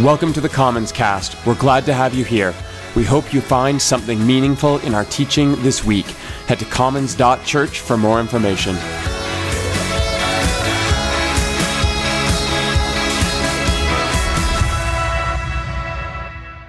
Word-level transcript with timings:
Welcome 0.00 0.34
to 0.34 0.42
the 0.42 0.48
Commons 0.50 0.92
Cast. 0.92 1.46
We're 1.46 1.54
glad 1.54 1.86
to 1.86 1.94
have 1.94 2.12
you 2.12 2.22
here. 2.22 2.54
We 2.94 3.02
hope 3.02 3.32
you 3.32 3.40
find 3.40 3.80
something 3.80 4.26
meaningful 4.26 4.76
in 4.80 4.94
our 4.94 5.06
teaching 5.06 5.56
this 5.62 5.84
week. 5.84 6.04
Head 6.48 6.58
to 6.58 6.66
commons.church 6.66 7.80
for 7.80 7.96
more 7.96 8.20
information. 8.20 8.76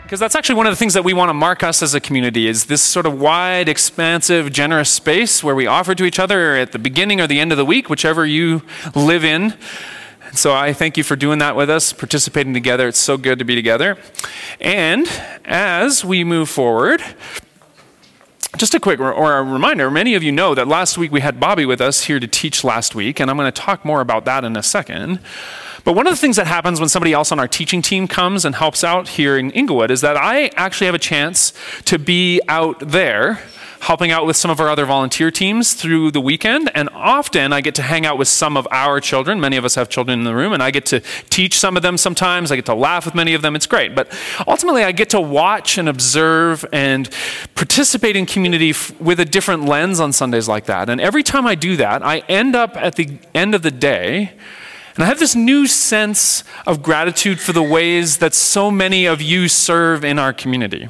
because 0.03 0.21
that's 0.21 0.35
actually 0.35 0.55
one 0.55 0.65
of 0.65 0.71
the 0.71 0.77
things 0.77 0.93
that 0.93 1.03
we 1.03 1.11
want 1.11 1.27
to 1.27 1.33
mark 1.33 1.63
us 1.63 1.83
as 1.83 1.93
a 1.93 1.99
community 1.99 2.47
is 2.47 2.67
this 2.67 2.81
sort 2.81 3.05
of 3.05 3.19
wide 3.19 3.67
expansive 3.67 4.53
generous 4.53 4.89
space 4.89 5.43
where 5.43 5.53
we 5.53 5.67
offer 5.67 5.93
to 5.93 6.05
each 6.05 6.17
other 6.17 6.55
at 6.55 6.71
the 6.71 6.79
beginning 6.79 7.19
or 7.19 7.27
the 7.27 7.41
end 7.41 7.51
of 7.51 7.57
the 7.57 7.65
week 7.65 7.89
whichever 7.89 8.25
you 8.25 8.61
live 8.95 9.25
in 9.25 9.53
so 10.33 10.53
I 10.53 10.73
thank 10.73 10.97
you 10.97 11.03
for 11.03 11.15
doing 11.15 11.39
that 11.39 11.55
with 11.55 11.69
us, 11.69 11.93
participating 11.93 12.53
together. 12.53 12.87
It's 12.87 12.99
so 12.99 13.17
good 13.17 13.39
to 13.39 13.45
be 13.45 13.55
together. 13.55 13.97
And 14.59 15.07
as 15.45 16.03
we 16.03 16.23
move 16.23 16.49
forward, 16.49 17.01
just 18.57 18.73
a 18.73 18.79
quick 18.79 18.99
or 18.99 19.37
a 19.37 19.43
reminder 19.43 19.91
many 19.91 20.15
of 20.15 20.23
you 20.23 20.31
know 20.31 20.55
that 20.55 20.67
last 20.67 20.97
week 20.97 21.11
we 21.11 21.21
had 21.21 21.39
Bobby 21.39 21.65
with 21.65 21.81
us 21.81 22.05
here 22.05 22.19
to 22.19 22.27
teach 22.27 22.63
last 22.63 22.95
week, 22.95 23.19
and 23.19 23.29
I'm 23.29 23.37
going 23.37 23.51
to 23.51 23.61
talk 23.61 23.85
more 23.85 24.01
about 24.01 24.25
that 24.25 24.43
in 24.43 24.55
a 24.55 24.63
second. 24.63 25.19
But 25.83 25.93
one 25.93 26.07
of 26.07 26.11
the 26.11 26.17
things 26.17 26.35
that 26.35 26.47
happens 26.47 26.79
when 26.79 26.89
somebody 26.89 27.13
else 27.13 27.31
on 27.31 27.39
our 27.39 27.47
teaching 27.47 27.81
team 27.81 28.07
comes 28.07 28.43
and 28.43 28.55
helps 28.55 28.83
out 28.83 29.07
here 29.07 29.37
in 29.37 29.51
Inglewood 29.51 29.91
is 29.91 30.01
that 30.01 30.17
I 30.17 30.47
actually 30.55 30.87
have 30.87 30.95
a 30.95 30.99
chance 30.99 31.53
to 31.85 31.97
be 31.97 32.41
out 32.49 32.79
there 32.79 33.41
helping 33.81 34.11
out 34.11 34.25
with 34.25 34.35
some 34.35 34.51
of 34.51 34.59
our 34.59 34.69
other 34.69 34.85
volunteer 34.85 35.31
teams 35.31 35.73
through 35.73 36.11
the 36.11 36.21
weekend. 36.21 36.71
And 36.73 36.89
often 36.93 37.53
I 37.53 37.61
get 37.61 37.75
to 37.75 37.81
hang 37.81 38.05
out 38.05 38.17
with 38.17 38.27
some 38.27 38.57
of 38.57 38.67
our 38.71 38.99
children. 38.99 39.39
Many 39.39 39.57
of 39.57 39.65
us 39.65 39.75
have 39.75 39.89
children 39.89 40.19
in 40.19 40.25
the 40.25 40.35
room, 40.35 40.53
and 40.53 40.61
I 40.61 40.71
get 40.71 40.85
to 40.87 41.01
teach 41.29 41.57
some 41.57 41.77
of 41.77 41.83
them 41.83 41.97
sometimes. 41.97 42.51
I 42.51 42.55
get 42.55 42.65
to 42.65 42.75
laugh 42.75 43.05
with 43.05 43.15
many 43.15 43.33
of 43.33 43.41
them. 43.41 43.55
It's 43.55 43.67
great. 43.67 43.95
But 43.95 44.11
ultimately, 44.47 44.83
I 44.83 44.91
get 44.91 45.09
to 45.11 45.21
watch 45.21 45.77
and 45.77 45.87
observe 45.87 46.65
and 46.71 47.09
participate 47.55 48.15
in 48.15 48.25
community 48.25 48.71
f- 48.71 48.99
with 48.99 49.19
a 49.19 49.25
different 49.25 49.65
lens 49.65 49.99
on 49.99 50.13
Sundays 50.13 50.47
like 50.47 50.65
that. 50.65 50.89
And 50.89 50.99
every 51.01 51.23
time 51.23 51.45
I 51.45 51.55
do 51.55 51.77
that, 51.77 52.03
I 52.03 52.19
end 52.29 52.55
up 52.55 52.75
at 52.77 52.95
the 52.95 53.17
end 53.33 53.55
of 53.55 53.61
the 53.61 53.71
day 53.71 54.33
and 54.97 55.03
I 55.03 55.07
have 55.09 55.19
this 55.19 55.35
new 55.35 55.67
sense 55.67 56.43
of 56.65 56.81
gratitude 56.81 57.39
for 57.39 57.53
the 57.53 57.61
ways 57.61 58.17
that 58.17 58.33
so 58.33 58.71
many 58.71 59.05
of 59.05 59.21
you 59.21 59.47
serve 59.47 60.03
in 60.03 60.17
our 60.17 60.33
community. 60.33 60.87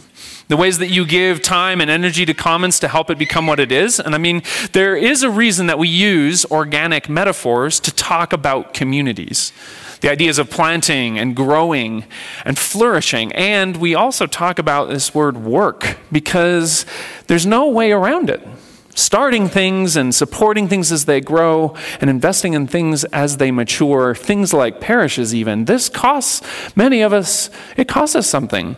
The 0.48 0.58
ways 0.58 0.78
that 0.78 0.88
you 0.88 1.06
give 1.06 1.42
time 1.42 1.82
and 1.82 1.92
energy 1.92 2.26
to 2.26 2.34
Commons 2.34 2.80
to 2.80 2.88
help 2.88 3.10
it 3.10 3.18
become 3.18 3.48
what 3.48 3.60
it 3.60 3.72
is. 3.72 4.00
And 4.00 4.16
I 4.16 4.18
mean, 4.18 4.44
there 4.72 4.96
is 4.96 5.22
a 5.22 5.30
reason 5.30 5.68
that 5.68 5.78
we 5.78 5.90
use 5.90 6.46
organic 6.46 7.10
metaphors 7.10 7.80
to 7.82 7.94
talk 7.94 8.32
about 8.32 8.74
communities. 8.74 9.52
The 10.00 10.10
ideas 10.10 10.40
of 10.40 10.50
planting 10.50 11.20
and 11.20 11.36
growing 11.36 12.06
and 12.46 12.58
flourishing. 12.58 13.32
And 13.34 13.78
we 13.78 13.94
also 13.94 14.26
talk 14.26 14.58
about 14.58 14.90
this 14.90 15.14
word 15.14 15.38
work 15.38 15.98
because 16.12 16.86
there's 17.26 17.46
no 17.46 17.68
way 17.68 17.92
around 17.92 18.30
it 18.30 18.48
starting 18.98 19.48
things 19.48 19.96
and 19.96 20.14
supporting 20.14 20.68
things 20.68 20.92
as 20.92 21.06
they 21.06 21.22
grow 21.22 21.76
and 22.02 22.10
investing 22.10 22.54
in 22.54 22.66
things 22.66 23.04
as 23.06 23.38
they 23.38 23.52
mature, 23.52 24.16
things 24.16 24.54
like 24.54 24.82
parishes, 24.82 25.36
even. 25.36 25.66
This 25.66 25.88
costs 25.88 26.42
many 26.76 27.02
of 27.02 27.14
us, 27.14 27.52
it 27.78 27.88
costs 27.88 28.16
us 28.16 28.28
something. 28.28 28.76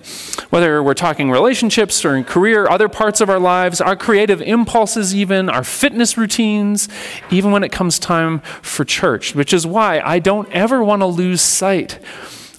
Whether 0.50 0.84
we're 0.84 0.94
talking 0.94 1.31
relationships 1.31 2.03
or 2.03 2.16
in 2.17 2.26
career, 2.26 2.70
other 2.70 2.89
parts 2.89 3.22
of 3.22 3.30
our 3.30 3.39
lives, 3.39 3.80
our 3.80 3.95
creative 3.95 4.42
impulses, 4.42 5.16
even, 5.16 5.50
our 5.50 5.64
fitness 5.64 6.17
routines, 6.17 6.89
even 7.31 7.52
when 7.52 7.64
it 7.64 7.72
comes 7.72 7.98
time 7.98 8.39
for 8.61 8.83
church, 8.83 9.33
which 9.36 9.54
is 9.54 9.66
why 9.66 10.02
I 10.02 10.20
don't 10.20 10.52
ever 10.52 10.83
want 10.83 11.02
to 11.02 11.06
lose 11.06 11.42
sight 11.42 11.98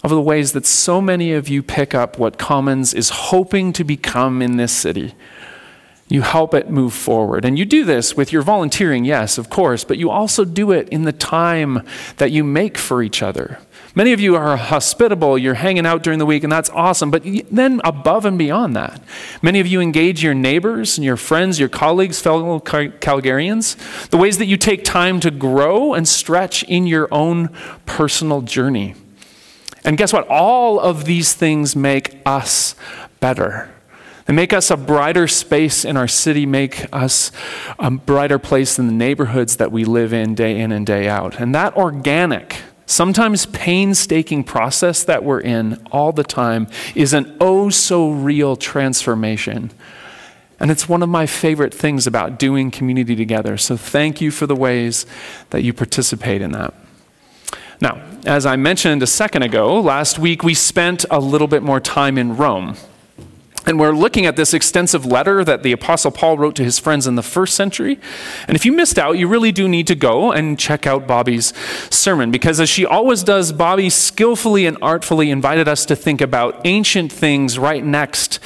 of 0.02 0.08
the 0.08 0.20
ways 0.20 0.52
that 0.52 0.64
so 0.64 1.02
many 1.02 1.34
of 1.34 1.50
you 1.50 1.62
pick 1.62 1.94
up 1.94 2.18
what 2.18 2.38
Commons 2.38 2.94
is 2.94 3.10
hoping 3.10 3.74
to 3.74 3.84
become 3.84 4.40
in 4.40 4.56
this 4.56 4.72
city 4.72 5.14
you 6.10 6.22
help 6.22 6.54
it 6.54 6.68
move 6.68 6.92
forward. 6.92 7.44
And 7.44 7.56
you 7.56 7.64
do 7.64 7.84
this 7.84 8.16
with 8.16 8.32
your 8.32 8.42
volunteering, 8.42 9.04
yes, 9.04 9.38
of 9.38 9.48
course, 9.48 9.84
but 9.84 9.96
you 9.96 10.10
also 10.10 10.44
do 10.44 10.72
it 10.72 10.88
in 10.88 11.04
the 11.04 11.12
time 11.12 11.86
that 12.16 12.32
you 12.32 12.42
make 12.42 12.76
for 12.76 13.00
each 13.00 13.22
other. 13.22 13.60
Many 13.94 14.12
of 14.12 14.18
you 14.18 14.34
are 14.34 14.56
hospitable, 14.56 15.38
you're 15.38 15.54
hanging 15.54 15.86
out 15.86 16.02
during 16.02 16.18
the 16.18 16.26
week, 16.26 16.42
and 16.42 16.50
that's 16.50 16.70
awesome. 16.70 17.12
But 17.12 17.22
then, 17.50 17.80
above 17.84 18.24
and 18.24 18.36
beyond 18.36 18.74
that, 18.74 19.00
many 19.40 19.60
of 19.60 19.68
you 19.68 19.80
engage 19.80 20.22
your 20.22 20.34
neighbors 20.34 20.98
and 20.98 21.04
your 21.04 21.16
friends, 21.16 21.60
your 21.60 21.68
colleagues, 21.68 22.20
fellow 22.20 22.58
Calgarians, 22.58 24.08
the 24.10 24.18
ways 24.18 24.38
that 24.38 24.46
you 24.46 24.56
take 24.56 24.84
time 24.84 25.20
to 25.20 25.30
grow 25.30 25.94
and 25.94 26.08
stretch 26.08 26.64
in 26.64 26.88
your 26.88 27.08
own 27.12 27.50
personal 27.86 28.42
journey. 28.42 28.94
And 29.84 29.96
guess 29.96 30.12
what? 30.12 30.26
All 30.28 30.80
of 30.80 31.04
these 31.04 31.34
things 31.34 31.76
make 31.76 32.20
us 32.26 32.74
better 33.20 33.70
and 34.30 34.36
make 34.36 34.52
us 34.52 34.70
a 34.70 34.76
brighter 34.76 35.26
space 35.26 35.84
in 35.84 35.96
our 35.96 36.06
city, 36.06 36.46
make 36.46 36.86
us 36.92 37.32
a 37.80 37.90
brighter 37.90 38.38
place 38.38 38.78
in 38.78 38.86
the 38.86 38.92
neighborhoods 38.92 39.56
that 39.56 39.72
we 39.72 39.84
live 39.84 40.12
in 40.12 40.36
day 40.36 40.60
in 40.60 40.70
and 40.70 40.86
day 40.86 41.08
out. 41.08 41.40
And 41.40 41.52
that 41.52 41.76
organic, 41.76 42.58
sometimes 42.86 43.46
painstaking 43.46 44.44
process 44.44 45.02
that 45.02 45.24
we're 45.24 45.40
in 45.40 45.84
all 45.90 46.12
the 46.12 46.22
time 46.22 46.68
is 46.94 47.12
an 47.12 47.36
oh 47.40 47.70
so 47.70 48.08
real 48.08 48.54
transformation. 48.54 49.72
And 50.60 50.70
it's 50.70 50.88
one 50.88 51.02
of 51.02 51.08
my 51.08 51.26
favorite 51.26 51.74
things 51.74 52.06
about 52.06 52.38
doing 52.38 52.70
community 52.70 53.16
together. 53.16 53.56
So 53.56 53.76
thank 53.76 54.20
you 54.20 54.30
for 54.30 54.46
the 54.46 54.54
ways 54.54 55.06
that 55.50 55.64
you 55.64 55.72
participate 55.72 56.40
in 56.40 56.52
that. 56.52 56.72
Now, 57.80 58.00
as 58.24 58.46
I 58.46 58.54
mentioned 58.54 59.02
a 59.02 59.08
second 59.08 59.42
ago, 59.42 59.80
last 59.80 60.20
week 60.20 60.44
we 60.44 60.54
spent 60.54 61.04
a 61.10 61.18
little 61.18 61.48
bit 61.48 61.64
more 61.64 61.80
time 61.80 62.16
in 62.16 62.36
Rome. 62.36 62.76
And 63.66 63.78
we're 63.78 63.92
looking 63.92 64.26
at 64.26 64.36
this 64.36 64.54
extensive 64.54 65.04
letter 65.04 65.44
that 65.44 65.62
the 65.62 65.72
Apostle 65.72 66.10
Paul 66.10 66.38
wrote 66.38 66.56
to 66.56 66.64
his 66.64 66.78
friends 66.78 67.06
in 67.06 67.14
the 67.14 67.22
first 67.22 67.54
century. 67.54 68.00
And 68.48 68.56
if 68.56 68.64
you 68.64 68.72
missed 68.72 68.98
out, 68.98 69.18
you 69.18 69.28
really 69.28 69.52
do 69.52 69.68
need 69.68 69.86
to 69.88 69.94
go 69.94 70.32
and 70.32 70.58
check 70.58 70.86
out 70.86 71.06
Bobby's 71.06 71.52
sermon, 71.94 72.30
because 72.30 72.58
as 72.58 72.68
she 72.68 72.86
always 72.86 73.22
does, 73.22 73.52
Bobby 73.52 73.90
skillfully 73.90 74.66
and 74.66 74.78
artfully 74.80 75.30
invited 75.30 75.68
us 75.68 75.84
to 75.86 75.96
think 75.96 76.20
about 76.20 76.60
ancient 76.64 77.12
things 77.12 77.58
right 77.58 77.84
next 77.84 78.38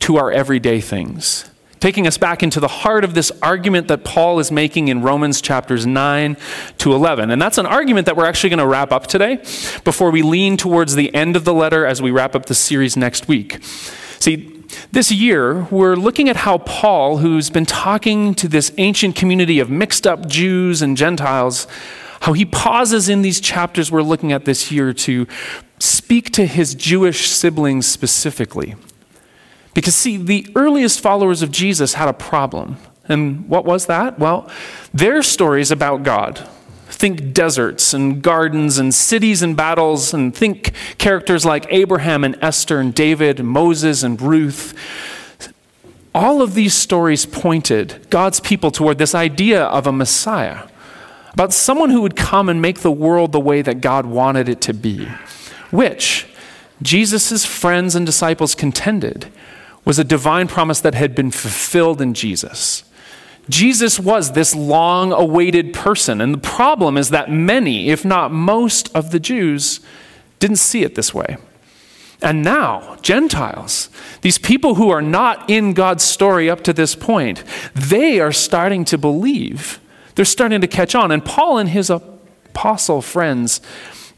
to 0.00 0.16
our 0.16 0.30
everyday 0.30 0.80
things. 0.80 1.46
Taking 1.78 2.06
us 2.06 2.18
back 2.18 2.42
into 2.42 2.60
the 2.60 2.68
heart 2.68 3.04
of 3.04 3.14
this 3.14 3.32
argument 3.42 3.88
that 3.88 4.04
Paul 4.04 4.38
is 4.38 4.52
making 4.52 4.88
in 4.88 5.00
Romans 5.00 5.40
chapters 5.40 5.86
9 5.86 6.36
to 6.76 6.92
11. 6.92 7.30
And 7.30 7.40
that's 7.40 7.56
an 7.56 7.64
argument 7.64 8.04
that 8.04 8.16
we're 8.18 8.26
actually 8.26 8.50
going 8.50 8.58
to 8.58 8.66
wrap 8.66 8.92
up 8.92 9.06
today 9.06 9.36
before 9.82 10.10
we 10.10 10.20
lean 10.20 10.58
towards 10.58 10.94
the 10.94 11.14
end 11.14 11.36
of 11.36 11.46
the 11.46 11.54
letter 11.54 11.86
as 11.86 12.02
we 12.02 12.10
wrap 12.10 12.34
up 12.34 12.44
the 12.46 12.54
series 12.54 12.98
next 12.98 13.28
week. 13.28 13.60
See, 14.20 14.62
this 14.92 15.10
year, 15.10 15.66
we're 15.70 15.96
looking 15.96 16.28
at 16.28 16.36
how 16.36 16.58
Paul, 16.58 17.18
who's 17.18 17.50
been 17.50 17.66
talking 17.66 18.34
to 18.34 18.48
this 18.48 18.72
ancient 18.78 19.16
community 19.16 19.58
of 19.58 19.70
mixed 19.70 20.06
up 20.06 20.26
Jews 20.26 20.82
and 20.82 20.96
Gentiles, 20.96 21.66
how 22.20 22.34
he 22.34 22.44
pauses 22.44 23.08
in 23.08 23.22
these 23.22 23.40
chapters 23.40 23.90
we're 23.90 24.02
looking 24.02 24.30
at 24.30 24.44
this 24.44 24.70
year 24.70 24.92
to 24.92 25.26
speak 25.78 26.30
to 26.32 26.46
his 26.46 26.74
Jewish 26.74 27.30
siblings 27.30 27.86
specifically. 27.86 28.74
Because, 29.72 29.94
see, 29.94 30.18
the 30.18 30.46
earliest 30.54 31.00
followers 31.00 31.40
of 31.40 31.50
Jesus 31.50 31.94
had 31.94 32.08
a 32.08 32.12
problem. 32.12 32.76
And 33.08 33.48
what 33.48 33.64
was 33.64 33.86
that? 33.86 34.18
Well, 34.18 34.50
their 34.92 35.22
stories 35.22 35.70
about 35.70 36.02
God 36.02 36.46
Think 37.00 37.32
deserts 37.32 37.94
and 37.94 38.20
gardens 38.20 38.76
and 38.76 38.94
cities 38.94 39.40
and 39.40 39.56
battles, 39.56 40.12
and 40.12 40.36
think 40.36 40.74
characters 40.98 41.46
like 41.46 41.64
Abraham 41.70 42.24
and 42.24 42.36
Esther 42.42 42.78
and 42.78 42.94
David, 42.94 43.40
and 43.40 43.48
Moses 43.48 44.02
and 44.02 44.20
Ruth. 44.20 44.74
All 46.14 46.42
of 46.42 46.52
these 46.52 46.74
stories 46.74 47.24
pointed 47.24 48.06
God's 48.10 48.38
people 48.38 48.70
toward 48.70 48.98
this 48.98 49.14
idea 49.14 49.64
of 49.64 49.86
a 49.86 49.92
Messiah, 49.92 50.68
about 51.32 51.54
someone 51.54 51.88
who 51.88 52.02
would 52.02 52.16
come 52.16 52.50
and 52.50 52.60
make 52.60 52.80
the 52.80 52.90
world 52.90 53.32
the 53.32 53.40
way 53.40 53.62
that 53.62 53.80
God 53.80 54.04
wanted 54.04 54.46
it 54.46 54.60
to 54.60 54.74
be, 54.74 55.08
which 55.70 56.26
Jesus' 56.82 57.46
friends 57.46 57.94
and 57.94 58.04
disciples 58.04 58.54
contended 58.54 59.32
was 59.86 59.98
a 59.98 60.04
divine 60.04 60.48
promise 60.48 60.82
that 60.82 60.94
had 60.94 61.14
been 61.14 61.30
fulfilled 61.30 62.02
in 62.02 62.12
Jesus. 62.12 62.84
Jesus 63.50 63.98
was 63.98 64.32
this 64.32 64.54
long 64.54 65.12
awaited 65.12 65.74
person. 65.74 66.20
And 66.20 66.34
the 66.34 66.38
problem 66.38 66.96
is 66.96 67.10
that 67.10 67.30
many, 67.30 67.90
if 67.90 68.04
not 68.04 68.32
most, 68.32 68.94
of 68.94 69.10
the 69.10 69.20
Jews 69.20 69.80
didn't 70.38 70.56
see 70.56 70.82
it 70.82 70.94
this 70.94 71.12
way. 71.12 71.36
And 72.22 72.42
now, 72.42 72.96
Gentiles, 73.02 73.88
these 74.20 74.38
people 74.38 74.74
who 74.74 74.90
are 74.90 75.02
not 75.02 75.48
in 75.48 75.72
God's 75.72 76.04
story 76.04 76.50
up 76.50 76.62
to 76.64 76.72
this 76.72 76.94
point, 76.94 77.42
they 77.74 78.20
are 78.20 78.32
starting 78.32 78.84
to 78.86 78.98
believe. 78.98 79.80
They're 80.14 80.24
starting 80.24 80.60
to 80.60 80.66
catch 80.66 80.94
on. 80.94 81.10
And 81.10 81.24
Paul 81.24 81.58
and 81.58 81.70
his 81.70 81.88
apostle 81.88 83.00
friends, 83.00 83.60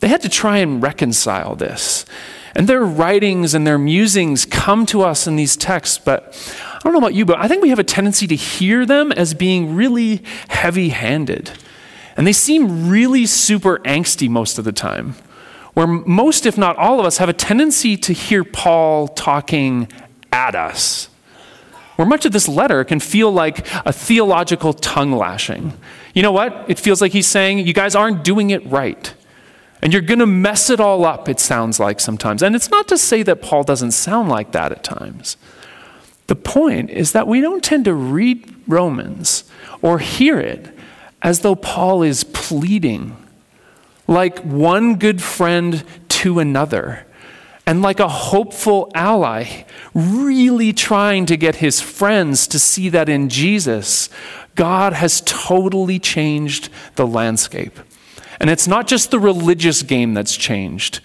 they 0.01 0.09
had 0.09 0.23
to 0.23 0.29
try 0.29 0.59
and 0.59 0.83
reconcile 0.83 1.55
this. 1.55 2.05
And 2.55 2.69
their 2.69 2.85
writings 2.85 3.55
and 3.55 3.67
their 3.67 3.79
musings 3.79 4.45
come 4.45 4.85
to 4.87 5.03
us 5.03 5.27
in 5.27 5.37
these 5.37 5.57
texts, 5.57 5.99
but 5.99 6.37
I 6.75 6.81
don't 6.85 6.93
know 6.93 6.99
about 6.99 7.15
you, 7.15 7.25
but 7.25 7.39
I 7.39 7.49
think 7.49 7.63
we 7.63 7.71
have 7.71 7.79
a 7.79 7.85
tendency 7.85 8.27
to 8.27 8.37
hear 8.37 8.85
them 8.85 9.11
as 9.13 9.35
being 9.35 9.75
really 9.75 10.23
heavy 10.49 10.91
handed. 10.91 11.53
And 12.17 12.27
they 12.27 12.33
seem 12.33 12.91
really 12.91 13.25
super 13.25 13.79
angsty 13.79 14.29
most 14.29 14.59
of 14.59 14.65
the 14.65 14.73
time. 14.73 15.15
where 15.75 15.87
most, 15.87 16.45
if 16.45 16.59
not 16.59 16.77
all 16.77 17.01
of 17.01 17.07
us, 17.07 17.17
have 17.17 17.31
a 17.31 17.33
tendency 17.33 17.97
to 17.97 18.13
hear 18.13 18.45
Paul 18.45 19.09
talking 19.09 19.89
at 20.31 20.55
us. 20.55 21.09
Where 21.97 22.07
much 22.07 22.27
of 22.27 22.33
this 22.33 22.47
letter 22.47 22.85
can 22.85 23.01
feel 23.01 23.31
like 23.31 23.67
a 23.87 23.93
theological 23.93 24.75
tongue 24.75 25.13
lashing. 25.13 25.73
You 26.15 26.23
know 26.23 26.33
what? 26.33 26.67
It 26.69 26.79
feels 26.79 27.01
like 27.01 27.13
he's 27.13 27.27
saying, 27.27 27.61
You 27.61 27.73
guys 27.73 27.95
aren't 27.95 28.23
doing 28.23 28.51
it 28.51 28.67
right. 28.67 29.15
And 29.83 29.93
you're 29.93 30.01
going 30.01 30.21
to 30.21 30.27
mess 30.27 30.71
it 30.71 30.79
all 30.79 31.05
up, 31.05 31.29
it 31.29 31.41
sounds 31.41 31.81
like 31.81 31.99
sometimes. 31.99 32.43
And 32.43 32.55
it's 32.55 32.71
not 32.71 32.87
to 32.89 32.97
say 32.97 33.25
that 33.25 33.43
Paul 33.43 33.65
doesn't 33.65 33.91
sound 33.91 34.29
like 34.29 34.53
that 34.53 34.71
at 34.71 34.85
times. 34.85 35.37
The 36.29 36.37
point 36.37 36.91
is 36.91 37.13
that 37.13 37.27
we 37.27 37.41
don't 37.41 37.65
tend 37.65 37.85
to 37.87 37.95
read 37.95 38.55
Romans 38.69 39.45
or 39.83 39.99
hear 39.99 40.39
it 40.39 40.73
as 41.21 41.41
though 41.41 41.57
Paul 41.57 42.03
is 42.03 42.25
pleading 42.25 43.17
like 44.07 44.39
one 44.41 44.97
good 44.97 45.21
friend 45.21 45.85
to 46.09 46.39
another 46.39 47.07
and 47.67 47.83
like 47.83 48.01
a 48.01 48.09
hopeful 48.09 48.91
ally, 48.95 49.65
really 49.95 50.73
trying 50.73 51.27
to 51.27 51.37
get 51.37 51.57
his 51.57 51.81
friends 51.81 52.47
to 52.49 52.59
see 52.59 52.89
that 52.89 53.09
in 53.09 53.29
Jesus, 53.29 54.09
God 54.55 54.93
has 54.93 55.23
totally 55.25 55.99
changed 55.99 56.69
the 56.97 57.07
landscape. 57.07 57.79
And 58.43 58.51
it's 58.51 58.67
not 58.67 58.89
just 58.89 59.13
the 59.13 59.21
religious 59.21 59.83
game 59.83 60.15
that's 60.15 60.37
changed, 60.37 61.01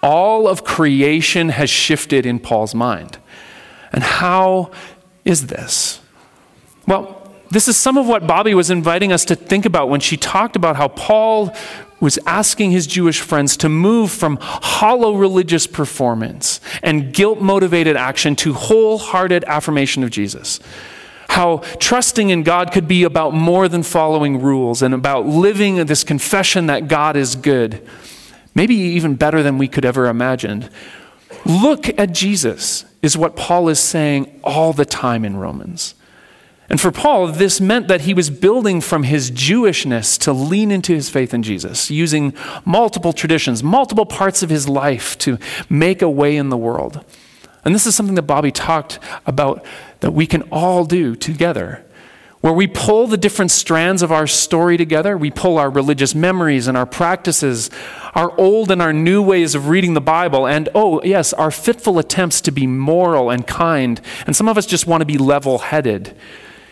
all 0.00 0.46
of 0.46 0.62
creation 0.62 1.48
has 1.48 1.68
shifted 1.68 2.24
in 2.24 2.38
Paul's 2.38 2.74
mind. 2.74 3.18
And 3.92 4.04
how 4.04 4.70
is 5.24 5.48
this? 5.48 6.00
Well, 6.86 7.16
this 7.50 7.66
is 7.66 7.76
some 7.76 7.96
of 7.98 8.06
what 8.06 8.28
Bobby 8.28 8.54
was 8.54 8.70
inviting 8.70 9.10
us 9.12 9.24
to 9.24 9.34
think 9.34 9.66
about 9.66 9.88
when 9.88 9.98
she 9.98 10.16
talked 10.16 10.54
about 10.54 10.76
how 10.76 10.86
Paul 10.88 11.52
was 11.98 12.16
asking 12.26 12.70
his 12.70 12.86
Jewish 12.86 13.20
friends 13.20 13.56
to 13.56 13.68
move 13.68 14.12
from 14.12 14.38
hollow 14.40 15.16
religious 15.16 15.66
performance 15.66 16.60
and 16.84 17.12
guilt 17.12 17.40
motivated 17.40 17.96
action 17.96 18.36
to 18.36 18.52
wholehearted 18.52 19.42
affirmation 19.44 20.04
of 20.04 20.10
Jesus. 20.10 20.60
How 21.28 21.58
trusting 21.78 22.30
in 22.30 22.42
God 22.42 22.72
could 22.72 22.88
be 22.88 23.04
about 23.04 23.34
more 23.34 23.68
than 23.68 23.82
following 23.82 24.40
rules 24.40 24.82
and 24.82 24.94
about 24.94 25.26
living 25.26 25.76
this 25.86 26.02
confession 26.02 26.66
that 26.66 26.88
God 26.88 27.16
is 27.16 27.36
good, 27.36 27.86
maybe 28.54 28.74
even 28.74 29.14
better 29.14 29.42
than 29.42 29.58
we 29.58 29.68
could 29.68 29.84
ever 29.84 30.06
imagine. 30.06 30.68
Look 31.44 31.88
at 31.98 32.12
Jesus, 32.12 32.84
is 33.02 33.16
what 33.16 33.36
Paul 33.36 33.68
is 33.68 33.78
saying 33.78 34.40
all 34.42 34.72
the 34.72 34.84
time 34.84 35.24
in 35.24 35.36
Romans. 35.36 35.94
And 36.70 36.80
for 36.80 36.90
Paul, 36.90 37.28
this 37.28 37.60
meant 37.60 37.88
that 37.88 38.02
he 38.02 38.12
was 38.12 38.28
building 38.28 38.80
from 38.82 39.04
his 39.04 39.30
Jewishness 39.30 40.18
to 40.20 40.32
lean 40.32 40.70
into 40.70 40.92
his 40.92 41.08
faith 41.08 41.32
in 41.32 41.42
Jesus, 41.42 41.90
using 41.90 42.34
multiple 42.64 43.14
traditions, 43.14 43.62
multiple 43.62 44.04
parts 44.04 44.42
of 44.42 44.50
his 44.50 44.68
life 44.68 45.16
to 45.18 45.38
make 45.70 46.02
a 46.02 46.10
way 46.10 46.36
in 46.36 46.50
the 46.50 46.58
world. 46.58 47.04
And 47.64 47.74
this 47.74 47.86
is 47.86 47.94
something 47.94 48.14
that 48.14 48.22
Bobby 48.22 48.52
talked 48.52 48.98
about 49.26 49.64
that 50.00 50.12
we 50.12 50.26
can 50.26 50.42
all 50.52 50.84
do 50.84 51.16
together, 51.16 51.84
where 52.40 52.52
we 52.52 52.66
pull 52.66 53.06
the 53.06 53.16
different 53.16 53.50
strands 53.50 54.00
of 54.00 54.12
our 54.12 54.26
story 54.26 54.76
together. 54.76 55.18
We 55.18 55.30
pull 55.30 55.58
our 55.58 55.68
religious 55.68 56.14
memories 56.14 56.68
and 56.68 56.76
our 56.76 56.86
practices, 56.86 57.68
our 58.14 58.36
old 58.38 58.70
and 58.70 58.80
our 58.80 58.92
new 58.92 59.22
ways 59.22 59.54
of 59.54 59.68
reading 59.68 59.94
the 59.94 60.00
Bible, 60.00 60.46
and 60.46 60.68
oh, 60.74 61.02
yes, 61.02 61.32
our 61.32 61.50
fitful 61.50 61.98
attempts 61.98 62.40
to 62.42 62.52
be 62.52 62.66
moral 62.66 63.30
and 63.30 63.46
kind. 63.46 64.00
And 64.26 64.36
some 64.36 64.48
of 64.48 64.56
us 64.56 64.66
just 64.66 64.86
want 64.86 65.00
to 65.00 65.06
be 65.06 65.18
level 65.18 65.58
headed 65.58 66.16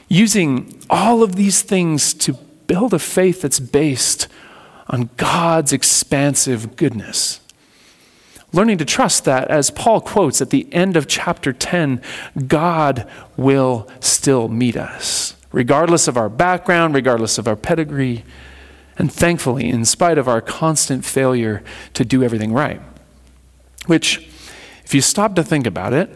using 0.08 0.80
all 0.88 1.22
of 1.22 1.36
these 1.36 1.62
things 1.62 2.14
to 2.14 2.34
build 2.66 2.94
a 2.94 2.98
faith 2.98 3.42
that's 3.42 3.60
based 3.60 4.28
on 4.88 5.10
God's 5.16 5.72
expansive 5.72 6.76
goodness. 6.76 7.40
Learning 8.56 8.78
to 8.78 8.86
trust 8.86 9.26
that, 9.26 9.48
as 9.48 9.70
Paul 9.70 10.00
quotes 10.00 10.40
at 10.40 10.48
the 10.48 10.66
end 10.72 10.96
of 10.96 11.06
chapter 11.06 11.52
10, 11.52 12.00
God 12.46 13.06
will 13.36 13.86
still 14.00 14.48
meet 14.48 14.78
us, 14.78 15.36
regardless 15.52 16.08
of 16.08 16.16
our 16.16 16.30
background, 16.30 16.94
regardless 16.94 17.36
of 17.36 17.46
our 17.46 17.54
pedigree, 17.54 18.24
and 18.98 19.12
thankfully, 19.12 19.68
in 19.68 19.84
spite 19.84 20.16
of 20.16 20.26
our 20.26 20.40
constant 20.40 21.04
failure 21.04 21.62
to 21.92 22.02
do 22.02 22.22
everything 22.22 22.54
right. 22.54 22.80
Which, 23.84 24.26
if 24.84 24.94
you 24.94 25.02
stop 25.02 25.34
to 25.36 25.44
think 25.44 25.66
about 25.66 25.92
it, 25.92 26.10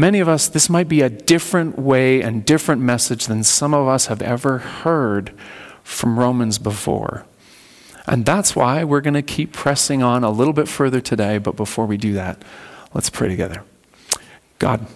Many 0.00 0.20
of 0.20 0.28
us, 0.28 0.46
this 0.46 0.70
might 0.70 0.86
be 0.86 1.00
a 1.00 1.10
different 1.10 1.76
way 1.76 2.22
and 2.22 2.44
different 2.44 2.80
message 2.80 3.26
than 3.26 3.42
some 3.42 3.74
of 3.74 3.88
us 3.88 4.06
have 4.06 4.22
ever 4.22 4.58
heard 4.58 5.32
from 5.82 6.20
Romans 6.20 6.56
before. 6.56 7.26
And 8.08 8.24
that's 8.24 8.56
why 8.56 8.84
we're 8.84 9.02
going 9.02 9.14
to 9.14 9.22
keep 9.22 9.52
pressing 9.52 10.02
on 10.02 10.24
a 10.24 10.30
little 10.30 10.54
bit 10.54 10.66
further 10.66 11.00
today. 11.00 11.38
But 11.38 11.56
before 11.56 11.84
we 11.84 11.98
do 11.98 12.14
that, 12.14 12.42
let's 12.94 13.10
pray 13.10 13.28
together. 13.28 13.62
God, 14.58 14.86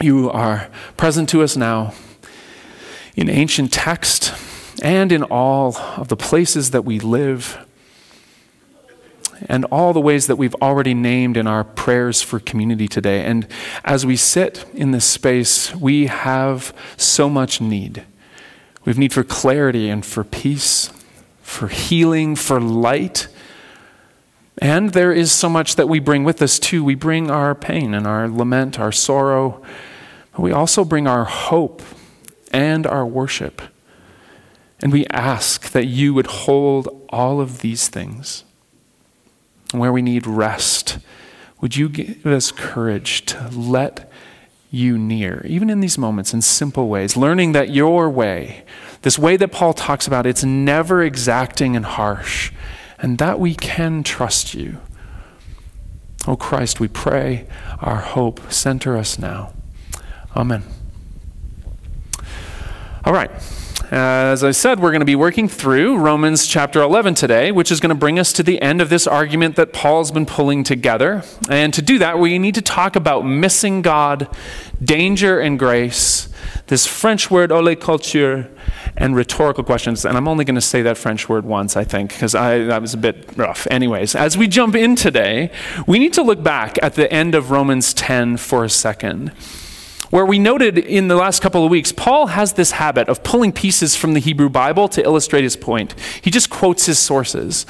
you 0.00 0.30
are 0.30 0.68
present 0.96 1.28
to 1.30 1.42
us 1.42 1.56
now 1.56 1.94
in 3.14 3.30
ancient 3.30 3.72
text 3.72 4.34
and 4.82 5.12
in 5.12 5.22
all 5.22 5.76
of 5.76 6.08
the 6.08 6.16
places 6.16 6.72
that 6.72 6.84
we 6.84 6.98
live 6.98 7.64
and 9.48 9.64
all 9.66 9.92
the 9.92 10.00
ways 10.00 10.26
that 10.26 10.36
we've 10.36 10.54
already 10.56 10.94
named 10.94 11.36
in 11.36 11.46
our 11.46 11.64
prayers 11.64 12.22
for 12.22 12.40
community 12.40 12.88
today. 12.88 13.24
And 13.24 13.46
as 13.84 14.04
we 14.04 14.16
sit 14.16 14.64
in 14.74 14.90
this 14.90 15.04
space, 15.04 15.74
we 15.74 16.06
have 16.06 16.74
so 16.96 17.28
much 17.28 17.60
need. 17.60 18.04
We 18.84 18.90
have 18.90 18.98
need 18.98 19.12
for 19.12 19.24
clarity 19.24 19.88
and 19.88 20.04
for 20.04 20.24
peace, 20.24 20.90
for 21.50 21.66
healing, 21.66 22.36
for 22.36 22.60
light. 22.60 23.26
And 24.58 24.92
there 24.92 25.12
is 25.12 25.32
so 25.32 25.48
much 25.48 25.74
that 25.76 25.88
we 25.88 25.98
bring 25.98 26.22
with 26.22 26.40
us 26.40 26.58
too. 26.58 26.84
We 26.84 26.94
bring 26.94 27.30
our 27.30 27.54
pain 27.54 27.92
and 27.92 28.06
our 28.06 28.28
lament, 28.28 28.78
our 28.78 28.92
sorrow, 28.92 29.60
but 30.32 30.42
we 30.42 30.52
also 30.52 30.84
bring 30.84 31.08
our 31.08 31.24
hope 31.24 31.82
and 32.52 32.86
our 32.86 33.04
worship. 33.04 33.60
And 34.80 34.92
we 34.92 35.06
ask 35.08 35.72
that 35.72 35.86
you 35.86 36.14
would 36.14 36.28
hold 36.28 36.88
all 37.10 37.40
of 37.40 37.60
these 37.60 37.88
things 37.88 38.44
where 39.72 39.92
we 39.92 40.02
need 40.02 40.26
rest, 40.26 40.98
would 41.60 41.76
you 41.76 41.88
give 41.88 42.26
us 42.26 42.52
courage 42.52 43.26
to 43.26 43.48
let 43.50 44.09
you 44.70 44.96
near, 44.96 45.44
even 45.46 45.68
in 45.68 45.80
these 45.80 45.98
moments, 45.98 46.32
in 46.32 46.40
simple 46.40 46.88
ways, 46.88 47.16
learning 47.16 47.52
that 47.52 47.70
your 47.70 48.08
way, 48.08 48.64
this 49.02 49.18
way 49.18 49.36
that 49.36 49.50
Paul 49.50 49.72
talks 49.72 50.06
about, 50.06 50.26
it's 50.26 50.44
never 50.44 51.02
exacting 51.02 51.74
and 51.74 51.84
harsh, 51.84 52.52
and 52.98 53.18
that 53.18 53.40
we 53.40 53.54
can 53.54 54.02
trust 54.02 54.54
you. 54.54 54.78
Oh 56.26 56.36
Christ, 56.36 56.80
we 56.80 56.88
pray 56.88 57.46
our 57.80 57.96
hope. 57.96 58.52
Center 58.52 58.96
us 58.96 59.18
now. 59.18 59.52
Amen. 60.36 60.62
All 63.04 63.12
right. 63.12 63.30
Uh, 63.92 64.30
as 64.30 64.44
I 64.44 64.52
said, 64.52 64.78
we're 64.78 64.92
going 64.92 65.00
to 65.00 65.04
be 65.04 65.16
working 65.16 65.48
through 65.48 65.98
Romans 65.98 66.46
chapter 66.46 66.80
11 66.80 67.14
today, 67.14 67.50
which 67.50 67.72
is 67.72 67.80
going 67.80 67.88
to 67.88 67.96
bring 67.96 68.20
us 68.20 68.32
to 68.34 68.44
the 68.44 68.62
end 68.62 68.80
of 68.80 68.88
this 68.88 69.04
argument 69.04 69.56
that 69.56 69.72
Paul's 69.72 70.12
been 70.12 70.26
pulling 70.26 70.62
together. 70.62 71.24
And 71.48 71.74
to 71.74 71.82
do 71.82 71.98
that, 71.98 72.20
we 72.20 72.38
need 72.38 72.54
to 72.54 72.62
talk 72.62 72.94
about 72.94 73.22
missing 73.26 73.82
God, 73.82 74.28
danger, 74.80 75.40
and 75.40 75.58
grace, 75.58 76.28
this 76.68 76.86
French 76.86 77.32
word, 77.32 77.50
oléiculture, 77.50 78.48
and 78.96 79.16
rhetorical 79.16 79.64
questions. 79.64 80.04
And 80.04 80.16
I'm 80.16 80.28
only 80.28 80.44
going 80.44 80.54
to 80.54 80.60
say 80.60 80.82
that 80.82 80.96
French 80.96 81.28
word 81.28 81.44
once, 81.44 81.76
I 81.76 81.82
think, 81.82 82.12
because 82.12 82.36
I, 82.36 82.58
that 82.66 82.80
was 82.80 82.94
a 82.94 82.98
bit 82.98 83.36
rough. 83.36 83.66
Anyways, 83.72 84.14
as 84.14 84.38
we 84.38 84.46
jump 84.46 84.76
in 84.76 84.94
today, 84.94 85.50
we 85.88 85.98
need 85.98 86.12
to 86.12 86.22
look 86.22 86.44
back 86.44 86.78
at 86.80 86.94
the 86.94 87.12
end 87.12 87.34
of 87.34 87.50
Romans 87.50 87.92
10 87.94 88.36
for 88.36 88.62
a 88.62 88.70
second 88.70 89.32
where 90.10 90.26
we 90.26 90.38
noted 90.38 90.76
in 90.76 91.08
the 91.08 91.16
last 91.16 91.40
couple 91.40 91.64
of 91.64 91.70
weeks, 91.70 91.92
Paul 91.92 92.28
has 92.28 92.52
this 92.52 92.72
habit 92.72 93.08
of 93.08 93.22
pulling 93.22 93.52
pieces 93.52 93.96
from 93.96 94.14
the 94.14 94.20
Hebrew 94.20 94.48
Bible 94.48 94.88
to 94.88 95.02
illustrate 95.02 95.44
his 95.44 95.56
point. 95.56 95.94
He 96.20 96.30
just 96.30 96.50
quotes 96.50 96.86
his 96.86 96.98
sources. 96.98 97.64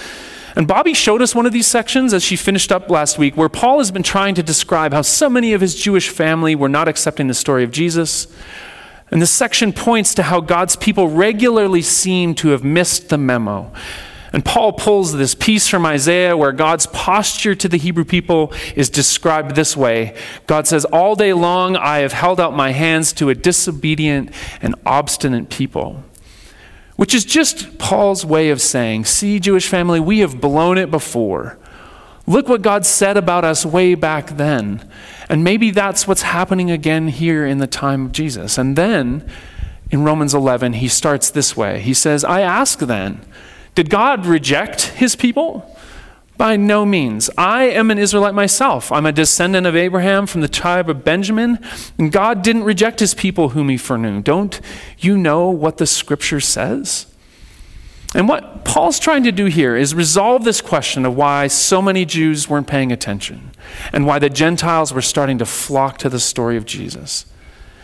And 0.56 0.66
Bobby 0.66 0.94
showed 0.94 1.22
us 1.22 1.34
one 1.34 1.46
of 1.46 1.52
these 1.52 1.66
sections 1.66 2.12
as 2.12 2.24
she 2.24 2.36
finished 2.36 2.72
up 2.72 2.90
last 2.90 3.18
week, 3.18 3.36
where 3.36 3.48
Paul 3.48 3.78
has 3.78 3.90
been 3.90 4.02
trying 4.02 4.34
to 4.34 4.42
describe 4.42 4.92
how 4.92 5.02
so 5.02 5.30
many 5.30 5.52
of 5.52 5.60
his 5.60 5.76
Jewish 5.76 6.08
family 6.08 6.54
were 6.54 6.68
not 6.68 6.88
accepting 6.88 7.28
the 7.28 7.34
story 7.34 7.62
of 7.62 7.70
Jesus. 7.70 8.26
And 9.10 9.20
this 9.20 9.30
section 9.30 9.72
points 9.72 10.14
to 10.14 10.24
how 10.24 10.40
God's 10.40 10.76
people 10.76 11.08
regularly 11.08 11.82
seem 11.82 12.34
to 12.36 12.48
have 12.48 12.64
missed 12.64 13.10
the 13.10 13.18
memo 13.18 13.72
and 14.32 14.44
Paul 14.44 14.72
pulls 14.72 15.12
this 15.12 15.34
piece 15.34 15.66
from 15.66 15.84
Isaiah 15.84 16.36
where 16.36 16.52
God's 16.52 16.86
posture 16.86 17.54
to 17.56 17.68
the 17.68 17.76
Hebrew 17.76 18.04
people 18.04 18.52
is 18.76 18.88
described 18.88 19.56
this 19.56 19.76
way 19.76 20.16
God 20.46 20.66
says, 20.66 20.84
All 20.86 21.16
day 21.16 21.32
long 21.32 21.76
I 21.76 21.98
have 21.98 22.12
held 22.12 22.38
out 22.38 22.54
my 22.54 22.70
hands 22.70 23.12
to 23.14 23.28
a 23.28 23.34
disobedient 23.34 24.30
and 24.62 24.74
obstinate 24.86 25.50
people. 25.50 26.04
Which 26.96 27.14
is 27.14 27.24
just 27.24 27.78
Paul's 27.78 28.24
way 28.24 28.50
of 28.50 28.60
saying, 28.60 29.06
See, 29.06 29.40
Jewish 29.40 29.66
family, 29.66 29.98
we 29.98 30.20
have 30.20 30.40
blown 30.40 30.78
it 30.78 30.90
before. 30.90 31.58
Look 32.26 32.48
what 32.48 32.62
God 32.62 32.86
said 32.86 33.16
about 33.16 33.44
us 33.44 33.66
way 33.66 33.96
back 33.96 34.36
then. 34.36 34.88
And 35.28 35.42
maybe 35.42 35.72
that's 35.72 36.06
what's 36.06 36.22
happening 36.22 36.70
again 36.70 37.08
here 37.08 37.44
in 37.44 37.58
the 37.58 37.66
time 37.66 38.06
of 38.06 38.12
Jesus. 38.12 38.58
And 38.58 38.76
then 38.76 39.28
in 39.90 40.04
Romans 40.04 40.34
11, 40.34 40.74
he 40.74 40.86
starts 40.86 41.30
this 41.30 41.56
way 41.56 41.80
He 41.80 41.94
says, 41.94 42.22
I 42.22 42.42
ask 42.42 42.78
then, 42.78 43.22
did 43.74 43.90
God 43.90 44.26
reject 44.26 44.82
his 44.82 45.16
people? 45.16 45.76
By 46.36 46.56
no 46.56 46.86
means. 46.86 47.28
I 47.36 47.64
am 47.64 47.90
an 47.90 47.98
Israelite 47.98 48.34
myself. 48.34 48.90
I'm 48.90 49.04
a 49.04 49.12
descendant 49.12 49.66
of 49.66 49.76
Abraham 49.76 50.26
from 50.26 50.40
the 50.40 50.48
tribe 50.48 50.88
of 50.88 51.04
Benjamin, 51.04 51.58
and 51.98 52.10
God 52.10 52.42
didn't 52.42 52.64
reject 52.64 53.00
his 53.00 53.12
people 53.12 53.50
whom 53.50 53.68
he 53.68 53.76
foreknew. 53.76 54.22
Don't 54.22 54.60
you 54.98 55.18
know 55.18 55.50
what 55.50 55.76
the 55.76 55.86
scripture 55.86 56.40
says? 56.40 57.06
And 58.14 58.28
what 58.28 58.64
Paul's 58.64 58.98
trying 58.98 59.22
to 59.24 59.32
do 59.32 59.46
here 59.46 59.76
is 59.76 59.94
resolve 59.94 60.42
this 60.42 60.60
question 60.60 61.06
of 61.06 61.14
why 61.14 61.46
so 61.46 61.80
many 61.80 62.04
Jews 62.04 62.48
weren't 62.48 62.66
paying 62.66 62.90
attention 62.90 63.52
and 63.92 64.04
why 64.04 64.18
the 64.18 64.30
Gentiles 64.30 64.92
were 64.92 65.02
starting 65.02 65.38
to 65.38 65.46
flock 65.46 65.98
to 65.98 66.08
the 66.08 66.18
story 66.18 66.56
of 66.56 66.64
Jesus. 66.64 67.29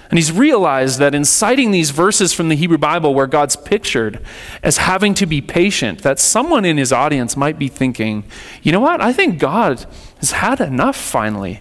And 0.08 0.18
he's 0.18 0.30
realized 0.32 0.98
that 0.98 1.14
in 1.14 1.24
citing 1.24 1.70
these 1.70 1.90
verses 1.90 2.32
from 2.32 2.48
the 2.48 2.54
Hebrew 2.54 2.78
Bible 2.78 3.14
where 3.14 3.26
God's 3.26 3.56
pictured 3.56 4.24
as 4.62 4.78
having 4.78 5.14
to 5.14 5.26
be 5.26 5.40
patient, 5.40 6.02
that 6.02 6.18
someone 6.18 6.64
in 6.64 6.76
his 6.76 6.92
audience 6.92 7.36
might 7.36 7.58
be 7.58 7.68
thinking, 7.68 8.24
you 8.62 8.72
know 8.72 8.80
what? 8.80 9.00
I 9.00 9.12
think 9.12 9.38
God 9.38 9.84
has 10.18 10.32
had 10.32 10.60
enough 10.60 10.96
finally. 10.96 11.60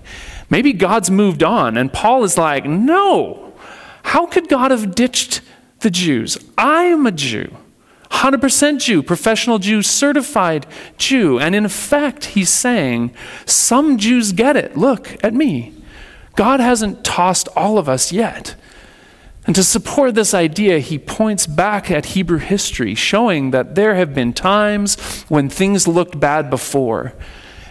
Maybe 0.50 0.74
God's 0.74 1.10
moved 1.10 1.44
on. 1.44 1.78
And 1.78 1.92
Paul 1.92 2.24
is 2.24 2.38
like, 2.38 2.66
no. 2.66 3.54
How 4.04 4.28
could 4.28 4.48
God 4.48 4.72
have 4.72 4.94
ditched 4.94 5.42
the 5.80 5.90
Jews? 5.90 6.38
I 6.58 6.84
am 6.84 7.08
a 7.08 7.12
Jew. 7.12 7.56
100% 8.12 8.80
Jew, 8.80 9.04
professional 9.04 9.60
Jew, 9.60 9.82
certified 9.82 10.68
Jew. 10.98 11.40
And 11.40 11.56
in 11.56 11.68
fact, 11.68 12.25
he's 12.25 12.50
saying, 12.50 13.14
some 13.46 13.98
Jews 13.98 14.32
get 14.32 14.56
it. 14.56 14.78
Look 14.78 15.18
at 15.24 15.34
me. 15.34 15.74
God 16.36 16.60
hasn't 16.60 17.04
tossed 17.04 17.48
all 17.56 17.77
of 17.77 17.88
us 17.88 18.12
yet. 18.12 18.56
And 19.46 19.56
to 19.56 19.63
support 19.63 20.15
this 20.15 20.34
idea, 20.34 20.80
he 20.80 20.98
points 20.98 21.46
back 21.46 21.92
at 21.92 22.08
Hebrew 22.08 22.39
history, 22.39 22.96
showing 22.96 23.51
that 23.51 23.75
there 23.75 23.96
have 23.96 24.13
been 24.13 24.34
times 24.34 25.00
when 25.30 25.50
things 25.50 25.88
looked 25.88 26.20
bad 26.20 26.50
before. 26.50 27.13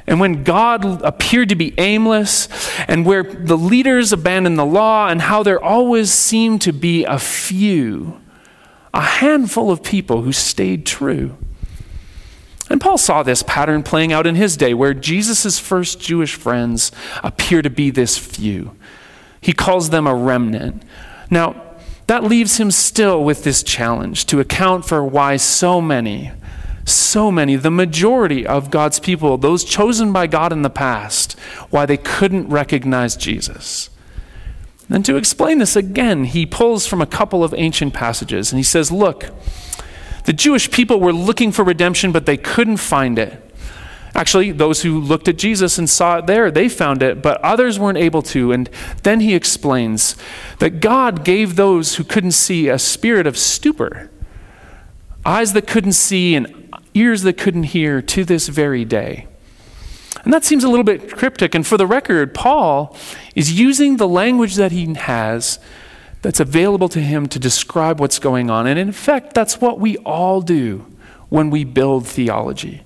And 0.06 0.20
when 0.20 0.44
God 0.44 1.02
appeared 1.02 1.48
to 1.48 1.56
be 1.56 1.74
aimless, 1.78 2.48
and 2.86 3.04
where 3.04 3.22
the 3.22 3.56
leaders 3.56 4.12
abandoned 4.12 4.58
the 4.58 4.66
law, 4.66 5.08
and 5.08 5.22
how 5.22 5.42
there 5.42 5.62
always 5.62 6.12
seemed 6.12 6.60
to 6.62 6.72
be 6.72 7.04
a 7.04 7.18
few, 7.18 8.20
a 8.92 9.00
handful 9.00 9.70
of 9.70 9.82
people 9.82 10.22
who 10.22 10.32
stayed 10.32 10.86
true. 10.86 11.36
And 12.70 12.80
Paul 12.80 12.98
saw 12.98 13.22
this 13.22 13.42
pattern 13.42 13.82
playing 13.82 14.12
out 14.12 14.26
in 14.26 14.36
his 14.36 14.56
day, 14.56 14.72
where 14.74 14.94
Jesus' 14.94 15.58
first 15.58 16.00
Jewish 16.00 16.34
friends 16.34 16.90
appear 17.22 17.62
to 17.62 17.70
be 17.70 17.90
this 17.90 18.16
few. 18.16 18.74
He 19.40 19.52
calls 19.52 19.90
them 19.90 20.06
a 20.06 20.14
remnant. 20.14 20.82
Now, 21.30 21.60
that 22.06 22.24
leaves 22.24 22.58
him 22.58 22.70
still 22.70 23.22
with 23.22 23.44
this 23.44 23.62
challenge 23.62 24.26
to 24.26 24.40
account 24.40 24.84
for 24.84 25.04
why 25.04 25.36
so 25.36 25.80
many, 25.80 26.32
so 26.84 27.30
many, 27.30 27.56
the 27.56 27.70
majority 27.70 28.46
of 28.46 28.70
God's 28.70 28.98
people, 28.98 29.38
those 29.38 29.64
chosen 29.64 30.12
by 30.12 30.26
God 30.26 30.52
in 30.52 30.62
the 30.62 30.70
past, 30.70 31.38
why 31.70 31.86
they 31.86 31.96
couldn't 31.96 32.48
recognize 32.48 33.16
Jesus. 33.16 33.90
And 34.90 35.04
to 35.06 35.16
explain 35.16 35.58
this 35.58 35.76
again, 35.76 36.24
he 36.24 36.44
pulls 36.44 36.86
from 36.86 37.00
a 37.00 37.06
couple 37.06 37.42
of 37.42 37.54
ancient 37.54 37.94
passages 37.94 38.52
and 38.52 38.58
he 38.58 38.64
says, 38.64 38.92
Look, 38.92 39.30
the 40.24 40.32
Jewish 40.32 40.70
people 40.70 41.00
were 41.00 41.12
looking 41.12 41.52
for 41.52 41.64
redemption, 41.64 42.12
but 42.12 42.26
they 42.26 42.36
couldn't 42.36 42.78
find 42.78 43.18
it. 43.18 43.40
Actually, 44.14 44.52
those 44.52 44.82
who 44.82 45.00
looked 45.00 45.26
at 45.26 45.36
Jesus 45.36 45.76
and 45.76 45.90
saw 45.90 46.18
it 46.18 46.26
there, 46.26 46.50
they 46.50 46.68
found 46.68 47.02
it, 47.02 47.20
but 47.20 47.40
others 47.40 47.80
weren't 47.80 47.98
able 47.98 48.22
to. 48.22 48.52
And 48.52 48.70
then 49.02 49.20
he 49.20 49.34
explains 49.34 50.16
that 50.60 50.80
God 50.80 51.24
gave 51.24 51.56
those 51.56 51.96
who 51.96 52.04
couldn't 52.04 52.32
see 52.32 52.68
a 52.68 52.78
spirit 52.78 53.26
of 53.26 53.36
stupor, 53.36 54.10
eyes 55.26 55.52
that 55.54 55.66
couldn't 55.66 55.92
see 55.94 56.36
and 56.36 56.72
ears 56.94 57.22
that 57.22 57.36
couldn't 57.36 57.64
hear 57.64 58.00
to 58.00 58.24
this 58.24 58.46
very 58.48 58.84
day. 58.84 59.26
And 60.22 60.32
that 60.32 60.44
seems 60.44 60.62
a 60.62 60.68
little 60.68 60.84
bit 60.84 61.16
cryptic. 61.16 61.54
And 61.54 61.66
for 61.66 61.76
the 61.76 61.86
record, 61.86 62.34
Paul 62.34 62.96
is 63.34 63.58
using 63.58 63.96
the 63.96 64.08
language 64.08 64.54
that 64.54 64.70
he 64.70 64.94
has 64.94 65.58
that's 66.24 66.40
available 66.40 66.88
to 66.88 67.00
him 67.00 67.28
to 67.28 67.38
describe 67.38 68.00
what's 68.00 68.18
going 68.18 68.48
on. 68.48 68.66
And 68.66 68.78
in 68.78 68.92
fact, 68.92 69.34
that's 69.34 69.60
what 69.60 69.78
we 69.78 69.98
all 69.98 70.40
do 70.40 70.90
when 71.28 71.50
we 71.50 71.64
build 71.64 72.08
theology. 72.08 72.82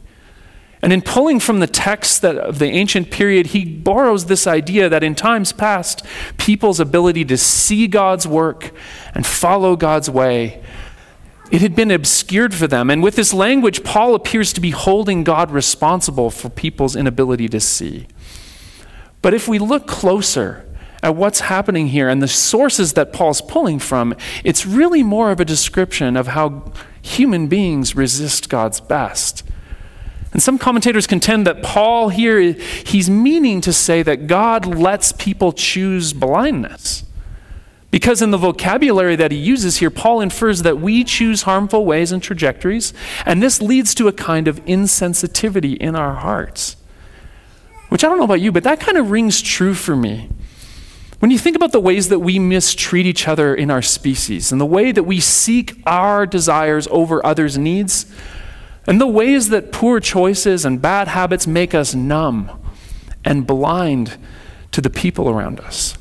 And 0.83 0.93
in 0.93 1.03
pulling 1.03 1.39
from 1.39 1.61
the 1.61 1.69
texts 1.69 2.25
of 2.25 2.59
the 2.59 2.67
ancient 2.67 3.13
period, 3.13 3.49
he 3.49 3.65
borrows 3.65 4.27
this 4.27 4.49
idea 4.49 4.89
that 4.89 5.05
in 5.05 5.15
times 5.15 5.53
past, 5.53 6.05
people's 6.37 6.81
ability 6.81 7.25
to 7.27 7.37
see 7.37 7.87
God's 7.87 8.27
work 8.27 8.73
and 9.15 9.25
follow 9.25 9.77
God's 9.77 10.11
way, 10.11 10.61
it 11.53 11.63
had 11.63 11.77
been 11.77 11.93
obscured 11.93 12.53
for 12.53 12.67
them. 12.67 12.91
And 12.91 13.05
with 13.05 13.15
this 13.15 13.33
language, 13.33 13.85
Paul 13.85 14.17
appears 14.17 14.53
to 14.55 14.61
be 14.61 14.71
holding 14.71 15.23
God 15.23 15.53
responsible 15.53 16.31
for 16.31 16.49
people's 16.49 16.97
inability 16.97 17.49
to 17.51 17.61
see. 17.61 18.09
But 19.23 19.33
if 19.33 19.47
we 19.47 19.61
look 19.61 19.87
closer, 19.87 20.68
at 21.03 21.15
what's 21.15 21.41
happening 21.41 21.89
here 21.89 22.09
and 22.09 22.23
the 22.23 22.29
sources 22.29 22.95
that 22.95 23.13
Paul's 23.13 23.41
pulling 23.41 23.79
from, 23.79 24.15
it's 24.45 24.67
really 24.67 25.03
more 25.03 25.31
of 25.31 25.41
a 25.41 25.45
description 25.45 26.17
of 26.17 26.29
how 26.29 26.73
human 27.01 27.47
beings 27.47 27.95
resist 27.95 28.49
God's 28.49 28.81
best. 28.81 29.45
And 30.33 30.43
some 30.43 30.59
commentators 30.59 31.07
contend 31.07 31.47
that 31.47 31.63
Paul 31.63 32.11
here, 32.11 32.53
he's 32.53 33.09
meaning 33.09 33.61
to 33.63 33.73
say 33.73 34.03
that 34.03 34.27
God 34.27 34.67
lets 34.67 35.13
people 35.13 35.53
choose 35.53 36.13
blindness. 36.13 37.05
Because 37.91 38.21
in 38.21 38.33
the 38.33 38.37
vocabulary 38.37 39.17
that 39.17 39.33
he 39.33 39.39
uses 39.39 39.79
here, 39.79 39.89
Paul 39.89 40.21
infers 40.21 40.63
that 40.63 40.79
we 40.79 41.05
choose 41.05 41.43
harmful 41.43 41.87
ways 41.87 42.13
and 42.13 42.23
trajectories, 42.23 42.93
and 43.25 43.43
this 43.43 43.63
leads 43.63 43.95
to 43.95 44.09
a 44.09 44.13
kind 44.13 44.47
of 44.47 44.63
insensitivity 44.67 45.77
in 45.79 45.97
our 45.97 46.17
hearts. 46.17 46.77
Which 47.89 48.05
I 48.05 48.09
don't 48.09 48.19
know 48.19 48.25
about 48.25 48.43
you, 48.43 48.53
but 48.53 48.65
that 48.65 48.81
kind 48.81 48.99
of 48.99 49.11
rings 49.11 49.41
true 49.41 49.73
for 49.73 49.97
me. 49.97 50.29
When 51.19 51.31
you 51.33 51.39
think 51.39 51.57
about 51.57 51.73
the 51.73 51.81
ways 51.81 52.09
that 52.09 52.21
we 52.21 52.39
mistreat 52.39 53.07
each 53.07 53.27
other 53.27 53.55
in 53.55 53.71
our 53.71 53.83
species, 53.83 54.53
and 54.53 54.61
the 54.61 54.67
way 54.67 54.93
that 54.93 55.03
we 55.03 55.19
seek 55.19 55.83
our 55.85 56.27
desires 56.27 56.87
over 56.91 57.25
others' 57.27 57.59
needs, 57.59 58.07
and 58.87 59.01
the 59.01 59.07
ways 59.07 59.49
that 59.49 59.73
poor 59.73 59.99
choices 60.01 60.65
and 60.65 60.81
bad 60.81 61.09
habits 61.09 61.47
make 61.47 61.75
us 61.75 61.95
numb 61.95 62.51
and 63.25 63.47
blind 63.47 64.17
to 64.71 64.81
the 64.81 64.91
people 64.91 65.29
around 65.29 65.61
us. 65.61 65.99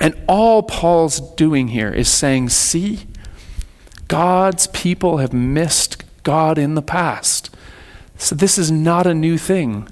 And 0.00 0.14
all 0.28 0.62
Paul's 0.62 1.20
doing 1.34 1.68
here 1.68 1.92
is 1.92 2.08
saying, 2.08 2.50
see, 2.50 3.00
God's 4.08 4.68
people 4.68 5.18
have 5.18 5.32
missed 5.32 6.04
God 6.22 6.56
in 6.56 6.74
the 6.74 6.82
past. 6.82 7.54
So 8.16 8.34
this 8.34 8.58
is 8.58 8.70
not 8.70 9.06
a 9.06 9.14
new 9.14 9.36
thing. 9.36 9.88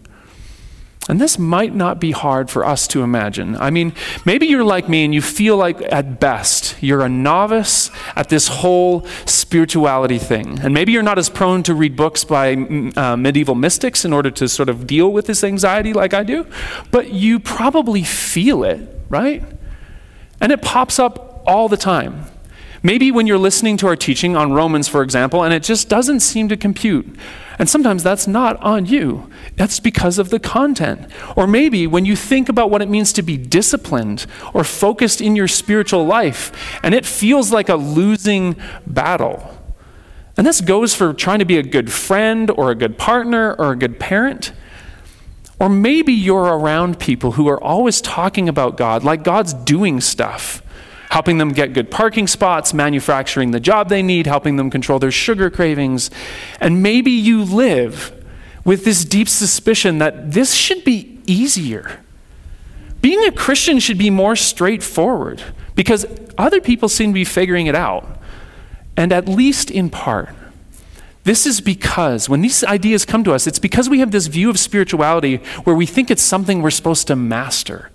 And 1.08 1.18
this 1.18 1.38
might 1.38 1.74
not 1.74 1.98
be 1.98 2.10
hard 2.10 2.50
for 2.50 2.66
us 2.66 2.86
to 2.88 3.02
imagine. 3.02 3.56
I 3.56 3.70
mean, 3.70 3.94
maybe 4.26 4.46
you're 4.46 4.62
like 4.62 4.88
me 4.88 5.04
and 5.06 5.14
you 5.14 5.22
feel 5.22 5.56
like 5.56 5.80
at 5.90 6.20
best 6.20 6.76
you're 6.82 7.00
a 7.00 7.08
novice 7.08 7.90
at 8.14 8.28
this 8.28 8.48
whole 8.48 9.06
spirituality 9.24 10.18
thing. 10.18 10.58
And 10.60 10.74
maybe 10.74 10.92
you're 10.92 11.02
not 11.02 11.18
as 11.18 11.30
prone 11.30 11.62
to 11.64 11.74
read 11.74 11.96
books 11.96 12.24
by 12.24 12.56
mm, 12.56 12.96
uh, 12.96 13.16
medieval 13.16 13.54
mystics 13.54 14.04
in 14.04 14.12
order 14.12 14.30
to 14.32 14.48
sort 14.48 14.68
of 14.68 14.86
deal 14.86 15.10
with 15.10 15.26
this 15.26 15.42
anxiety 15.42 15.94
like 15.94 16.12
I 16.12 16.22
do, 16.22 16.46
but 16.90 17.12
you 17.12 17.40
probably 17.40 18.04
feel 18.04 18.62
it, 18.62 18.80
right? 19.08 19.42
And 20.40 20.52
it 20.52 20.60
pops 20.60 20.98
up 20.98 21.42
all 21.46 21.68
the 21.68 21.78
time. 21.78 22.26
Maybe 22.82 23.10
when 23.10 23.26
you're 23.26 23.38
listening 23.38 23.76
to 23.78 23.88
our 23.88 23.96
teaching 23.96 24.36
on 24.36 24.52
Romans, 24.52 24.86
for 24.86 25.02
example, 25.02 25.42
and 25.42 25.52
it 25.52 25.62
just 25.62 25.88
doesn't 25.88 26.20
seem 26.20 26.48
to 26.48 26.56
compute. 26.56 27.16
And 27.58 27.68
sometimes 27.68 28.04
that's 28.04 28.28
not 28.28 28.56
on 28.62 28.86
you, 28.86 29.28
that's 29.56 29.80
because 29.80 30.18
of 30.18 30.30
the 30.30 30.38
content. 30.38 31.10
Or 31.34 31.48
maybe 31.48 31.88
when 31.88 32.04
you 32.04 32.14
think 32.14 32.48
about 32.48 32.70
what 32.70 32.80
it 32.80 32.88
means 32.88 33.12
to 33.14 33.22
be 33.22 33.36
disciplined 33.36 34.26
or 34.54 34.62
focused 34.62 35.20
in 35.20 35.34
your 35.34 35.48
spiritual 35.48 36.06
life, 36.06 36.52
and 36.84 36.94
it 36.94 37.04
feels 37.04 37.50
like 37.50 37.68
a 37.68 37.74
losing 37.74 38.54
battle. 38.86 39.54
And 40.36 40.46
this 40.46 40.60
goes 40.60 40.94
for 40.94 41.12
trying 41.12 41.40
to 41.40 41.44
be 41.44 41.58
a 41.58 41.64
good 41.64 41.92
friend 41.92 42.48
or 42.52 42.70
a 42.70 42.76
good 42.76 42.96
partner 42.96 43.54
or 43.58 43.72
a 43.72 43.76
good 43.76 43.98
parent. 43.98 44.52
Or 45.58 45.68
maybe 45.68 46.12
you're 46.12 46.44
around 46.44 47.00
people 47.00 47.32
who 47.32 47.48
are 47.48 47.60
always 47.60 48.00
talking 48.00 48.48
about 48.48 48.76
God, 48.76 49.02
like 49.02 49.24
God's 49.24 49.52
doing 49.52 50.00
stuff 50.00 50.62
helping 51.10 51.38
them 51.38 51.52
get 51.52 51.72
good 51.72 51.90
parking 51.90 52.26
spots, 52.26 52.74
manufacturing 52.74 53.50
the 53.50 53.60
job 53.60 53.88
they 53.88 54.02
need, 54.02 54.26
helping 54.26 54.56
them 54.56 54.70
control 54.70 54.98
their 54.98 55.10
sugar 55.10 55.50
cravings. 55.50 56.10
And 56.60 56.82
maybe 56.82 57.10
you 57.10 57.44
live 57.44 58.14
with 58.64 58.84
this 58.84 59.04
deep 59.04 59.28
suspicion 59.28 59.98
that 59.98 60.32
this 60.32 60.54
should 60.54 60.84
be 60.84 61.18
easier. 61.26 62.00
Being 63.00 63.24
a 63.26 63.32
Christian 63.32 63.78
should 63.78 63.98
be 63.98 64.10
more 64.10 64.36
straightforward 64.36 65.42
because 65.74 66.04
other 66.36 66.60
people 66.60 66.88
seem 66.88 67.10
to 67.10 67.14
be 67.14 67.24
figuring 67.24 67.66
it 67.66 67.74
out. 67.74 68.20
And 68.96 69.12
at 69.12 69.28
least 69.28 69.70
in 69.70 69.90
part, 69.90 70.30
this 71.24 71.46
is 71.46 71.60
because 71.60 72.28
when 72.28 72.40
these 72.40 72.64
ideas 72.64 73.04
come 73.04 73.22
to 73.24 73.32
us, 73.32 73.46
it's 73.46 73.58
because 73.58 73.88
we 73.88 74.00
have 74.00 74.10
this 74.10 74.26
view 74.26 74.50
of 74.50 74.58
spirituality 74.58 75.36
where 75.64 75.76
we 75.76 75.86
think 75.86 76.10
it's 76.10 76.22
something 76.22 76.62
we're 76.62 76.70
supposed 76.70 77.06
to 77.06 77.16
master. 77.16 77.90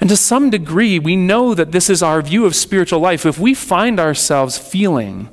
And 0.00 0.10
to 0.10 0.16
some 0.16 0.50
degree, 0.50 0.98
we 0.98 1.16
know 1.16 1.54
that 1.54 1.72
this 1.72 1.88
is 1.88 2.02
our 2.02 2.20
view 2.22 2.44
of 2.44 2.54
spiritual 2.54 3.00
life. 3.00 3.24
If 3.24 3.38
we 3.38 3.54
find 3.54 3.98
ourselves 3.98 4.58
feeling 4.58 5.30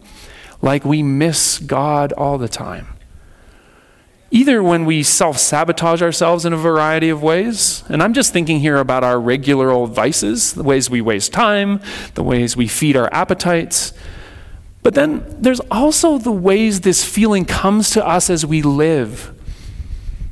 like 0.61 0.85
we 0.85 1.03
miss 1.03 1.59
God 1.59 2.13
all 2.13 2.37
the 2.37 2.47
time, 2.47 2.87
Either 4.33 4.63
when 4.63 4.83
we 4.85 5.03
self 5.03 5.37
sabotage 5.37 6.01
ourselves 6.01 6.43
in 6.43 6.53
a 6.53 6.57
variety 6.57 7.09
of 7.09 7.21
ways, 7.21 7.83
and 7.87 8.01
I'm 8.01 8.13
just 8.13 8.33
thinking 8.33 8.59
here 8.59 8.77
about 8.77 9.03
our 9.03 9.19
regular 9.19 9.69
old 9.69 9.91
vices, 9.91 10.53
the 10.53 10.63
ways 10.63 10.89
we 10.89 11.01
waste 11.01 11.31
time, 11.31 11.79
the 12.15 12.23
ways 12.23 12.57
we 12.57 12.67
feed 12.67 12.97
our 12.97 13.13
appetites. 13.13 13.93
But 14.81 14.95
then 14.95 15.23
there's 15.39 15.59
also 15.69 16.17
the 16.17 16.31
ways 16.31 16.81
this 16.81 17.05
feeling 17.05 17.45
comes 17.45 17.91
to 17.91 18.03
us 18.03 18.31
as 18.31 18.43
we 18.43 18.63
live. 18.63 19.31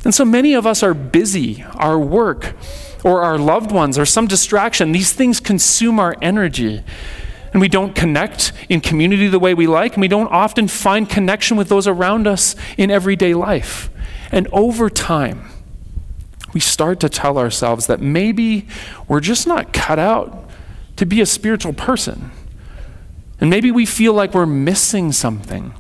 And 0.04 0.16
so 0.16 0.26
many 0.26 0.56
of 0.56 0.66
us 0.66 0.82
are 0.82 0.96
busy, 0.96 1.64
our 1.76 2.00
work, 2.00 2.56
or 3.04 3.22
our 3.22 3.38
loved 3.38 3.72
ones, 3.72 3.98
or 3.98 4.06
some 4.06 4.28
distraction. 4.28 4.92
These 4.92 5.14
things 5.14 5.40
consume 5.40 6.00
our 6.00 6.16
energy. 6.22 6.84
And 7.54 7.60
we 7.60 7.68
don't 7.68 7.94
connect 7.96 8.54
in 8.70 8.80
community 8.80 9.28
the 9.28 9.40
way 9.40 9.54
we 9.54 9.68
like, 9.68 9.94
and 9.94 10.02
we 10.02 10.08
don't 10.08 10.32
often 10.32 10.68
find 10.68 11.10
connection 11.10 11.58
with 11.58 11.70
those 11.70 11.88
around 11.88 12.28
us 12.28 12.56
in 12.78 12.90
everyday 12.90 13.34
life. 13.34 13.90
And 14.32 14.48
over 14.54 14.90
time, 14.90 15.50
we 16.54 16.60
start 16.60 17.00
to 17.02 17.10
tell 17.10 17.38
ourselves 17.38 17.88
that 17.88 18.02
maybe 18.02 18.68
we're 19.08 19.20
just 19.20 19.48
not 19.48 19.74
cut 19.74 20.00
out 20.00 20.50
to 20.96 21.06
be 21.06 21.22
a 21.22 21.26
spiritual 21.26 21.74
person. 21.74 22.32
And 23.40 23.50
maybe 23.50 23.72
we 23.72 23.86
feel 23.86 24.14
like 24.14 24.34
we're 24.34 24.46
missing 24.46 25.12
something. 25.12 25.74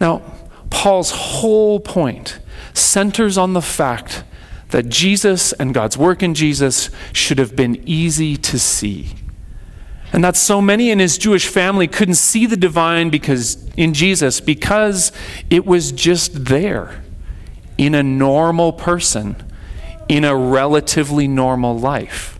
Now, 0.00 0.22
Paul's 0.70 1.10
whole 1.10 1.80
point 1.80 2.38
centers 2.74 3.36
on 3.36 3.54
the 3.54 3.62
fact 3.62 4.22
that 4.70 4.88
Jesus 4.88 5.52
and 5.54 5.72
God's 5.72 5.96
work 5.96 6.22
in 6.22 6.34
Jesus 6.34 6.90
should 7.12 7.38
have 7.38 7.56
been 7.56 7.82
easy 7.86 8.36
to 8.36 8.58
see. 8.58 9.14
And 10.12 10.24
that 10.24 10.36
so 10.36 10.60
many 10.60 10.90
in 10.90 10.98
his 10.98 11.18
Jewish 11.18 11.46
family 11.46 11.86
couldn't 11.86 12.14
see 12.14 12.46
the 12.46 12.56
divine 12.56 13.10
because 13.10 13.66
in 13.76 13.94
Jesus 13.94 14.40
because 14.40 15.12
it 15.50 15.66
was 15.66 15.92
just 15.92 16.46
there 16.46 17.02
in 17.76 17.94
a 17.94 18.02
normal 18.02 18.72
person 18.72 19.36
in 20.08 20.24
a 20.24 20.34
relatively 20.34 21.28
normal 21.28 21.78
life. 21.78 22.38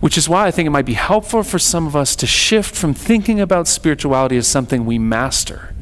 Which 0.00 0.16
is 0.16 0.28
why 0.28 0.46
I 0.46 0.50
think 0.50 0.66
it 0.66 0.70
might 0.70 0.86
be 0.86 0.94
helpful 0.94 1.42
for 1.42 1.58
some 1.58 1.86
of 1.86 1.94
us 1.94 2.16
to 2.16 2.26
shift 2.26 2.74
from 2.74 2.94
thinking 2.94 3.40
about 3.40 3.68
spirituality 3.68 4.36
as 4.36 4.46
something 4.46 4.86
we 4.86 4.98
master 4.98 5.74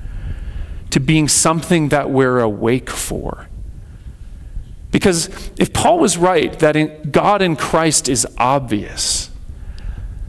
to 0.90 1.00
being 1.00 1.28
something 1.28 1.90
that 1.90 2.11
we're 2.11 2.38
awake 2.38 2.88
for. 2.88 3.46
Because 4.97 5.29
if 5.59 5.75
Paul 5.75 5.99
was 5.99 6.17
right 6.17 6.59
that 6.61 6.75
in 6.75 7.11
God 7.11 7.43
in 7.43 7.55
Christ 7.55 8.09
is 8.09 8.26
obvious, 8.38 9.29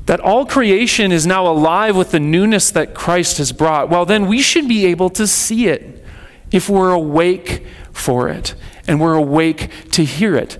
that 0.07 0.19
all 0.19 0.45
creation 0.45 1.13
is 1.13 1.25
now 1.25 1.47
alive 1.47 1.95
with 1.95 2.11
the 2.11 2.19
newness 2.19 2.69
that 2.71 2.93
Christ 2.93 3.37
has 3.37 3.53
brought, 3.53 3.89
well, 3.89 4.05
then 4.05 4.27
we 4.27 4.41
should 4.41 4.67
be 4.67 4.85
able 4.87 5.09
to 5.11 5.25
see 5.25 5.69
it 5.69 6.03
if 6.51 6.67
we're 6.67 6.91
awake 6.91 7.65
for 7.93 8.27
it 8.27 8.55
and 8.89 8.99
we're 8.99 9.13
awake 9.13 9.69
to 9.91 10.03
hear 10.03 10.35
it. 10.35 10.57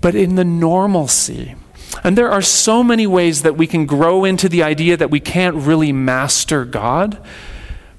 But 0.00 0.16
in 0.16 0.34
the 0.34 0.44
normalcy, 0.44 1.54
and 2.02 2.18
there 2.18 2.32
are 2.32 2.42
so 2.42 2.82
many 2.82 3.06
ways 3.06 3.42
that 3.42 3.56
we 3.56 3.68
can 3.68 3.86
grow 3.86 4.24
into 4.24 4.48
the 4.48 4.64
idea 4.64 4.96
that 4.96 5.12
we 5.12 5.20
can't 5.20 5.54
really 5.54 5.92
master 5.92 6.64
God. 6.64 7.24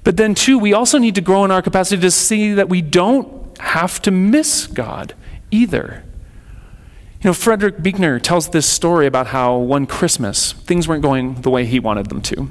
But 0.04 0.18
then, 0.18 0.34
too, 0.34 0.58
we 0.58 0.74
also 0.74 0.98
need 0.98 1.14
to 1.14 1.22
grow 1.22 1.42
in 1.46 1.50
our 1.50 1.62
capacity 1.62 2.02
to 2.02 2.10
see 2.10 2.52
that 2.52 2.68
we 2.68 2.82
don't 2.82 3.39
have 3.60 4.02
to 4.02 4.10
miss 4.10 4.66
God 4.66 5.14
either. 5.50 6.04
You 7.22 7.28
know, 7.28 7.34
Frederick 7.34 7.82
Buechner 7.82 8.18
tells 8.18 8.48
this 8.48 8.66
story 8.66 9.06
about 9.06 9.28
how 9.28 9.56
one 9.56 9.86
Christmas 9.86 10.52
things 10.52 10.88
weren't 10.88 11.02
going 11.02 11.42
the 11.42 11.50
way 11.50 11.66
he 11.66 11.78
wanted 11.78 12.08
them 12.08 12.22
to. 12.22 12.50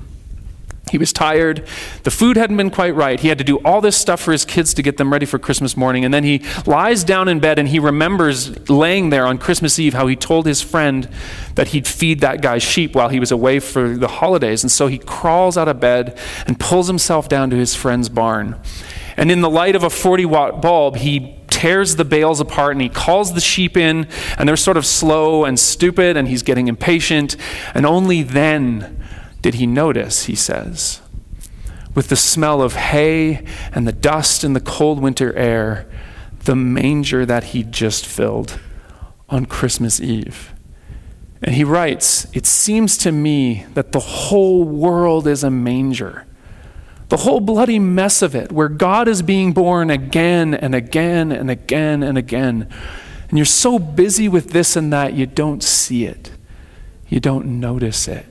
He 0.92 0.98
was 0.98 1.14
tired. 1.14 1.68
The 2.04 2.12
food 2.12 2.38
hadn't 2.38 2.58
been 2.58 2.70
quite 2.72 2.96
right. 2.96 3.20
He 3.20 3.28
had 3.28 3.38
to 3.38 3.44
do 3.44 3.58
all 3.58 3.82
this 3.82 3.96
stuff 3.96 4.20
for 4.22 4.32
his 4.32 4.46
kids 4.46 4.74
to 4.76 4.82
get 4.82 4.98
them 4.98 5.12
ready 5.12 5.26
for 5.26 5.40
Christmas 5.40 5.78
morning. 5.78 6.04
And 6.04 6.14
then 6.14 6.24
he 6.24 6.44
lies 6.66 7.04
down 7.04 7.28
in 7.28 7.40
bed 7.40 7.60
and 7.60 7.68
he 7.68 7.80
remembers 7.80 8.70
laying 8.70 9.10
there 9.10 9.26
on 9.26 9.38
Christmas 9.38 9.78
Eve 9.80 9.94
how 9.94 10.08
he 10.08 10.16
told 10.16 10.46
his 10.46 10.62
friend 10.62 11.10
that 11.56 11.70
he'd 11.70 11.88
feed 11.88 12.20
that 12.22 12.42
guy's 12.42 12.64
sheep 12.64 12.96
while 12.96 13.10
he 13.10 13.20
was 13.20 13.32
away 13.32 13.60
for 13.60 13.96
the 13.96 14.08
holidays. 14.08 14.64
And 14.64 14.72
so 14.72 14.88
he 14.88 14.98
crawls 14.98 15.58
out 15.58 15.68
of 15.68 15.80
bed 15.80 16.18
and 16.48 16.60
pulls 16.60 16.88
himself 16.88 17.30
down 17.30 17.50
to 17.52 17.56
his 17.56 17.76
friend's 17.76 18.10
barn. 18.10 18.60
And 19.20 19.30
in 19.30 19.42
the 19.42 19.50
light 19.50 19.76
of 19.76 19.84
a 19.84 19.90
40 19.90 20.26
watt 20.28 20.62
bulb, 20.62 20.96
he 20.96 21.36
tears 21.50 21.98
the 21.98 22.06
bales 22.06 22.40
apart 22.40 22.72
and 22.72 22.82
he 22.82 22.88
calls 22.88 23.34
the 23.34 23.42
sheep 23.42 23.76
in, 23.76 24.08
and 24.38 24.48
they're 24.48 24.56
sort 24.56 24.78
of 24.78 24.86
slow 24.86 25.44
and 25.44 25.60
stupid, 25.60 26.16
and 26.16 26.26
he's 26.26 26.42
getting 26.42 26.70
impatient. 26.70 27.36
And 27.76 27.86
only 27.86 28.24
then 28.24 28.98
did 29.42 29.56
he 29.56 29.68
notice, 29.68 30.28
he 30.28 30.36
says, 30.36 31.02
with 31.94 32.08
the 32.08 32.16
smell 32.16 32.62
of 32.62 32.76
hay 32.76 33.46
and 33.74 33.86
the 33.86 33.92
dust 33.92 34.46
in 34.46 34.54
the 34.54 34.62
cold 34.62 35.02
winter 35.02 35.36
air, 35.36 35.86
the 36.46 36.56
manger 36.56 37.26
that 37.26 37.44
he'd 37.46 37.74
just 37.74 38.06
filled 38.06 38.58
on 39.28 39.46
Christmas 39.46 40.00
Eve. 40.00 40.54
And 41.44 41.56
he 41.56 41.66
writes, 41.66 42.26
It 42.32 42.46
seems 42.46 42.98
to 43.00 43.12
me 43.12 43.66
that 43.74 43.92
the 43.92 44.00
whole 44.00 44.64
world 44.64 45.28
is 45.28 45.44
a 45.44 45.52
manger. 45.52 46.26
The 47.10 47.18
whole 47.18 47.40
bloody 47.40 47.80
mess 47.80 48.22
of 48.22 48.36
it, 48.36 48.52
where 48.52 48.70
God 48.70 49.08
is 49.08 49.22
being 49.22 49.52
born 49.52 49.90
again 49.90 50.54
and 50.54 50.74
again 50.74 51.32
and 51.32 51.50
again 51.50 52.04
and 52.04 52.18
again. 52.18 52.68
And 53.30 53.38
you're 53.38 53.46
so 53.46 53.80
busy 53.80 54.28
with 54.28 54.52
this 54.52 54.76
and 54.76 54.94
that, 54.94 55.14
you 55.14 55.26
don't 55.26 55.64
see 55.64 56.06
it. 56.06 56.32
You 57.08 57.20
don't 57.20 57.60
notice 57.60 58.08
it. 58.08 58.26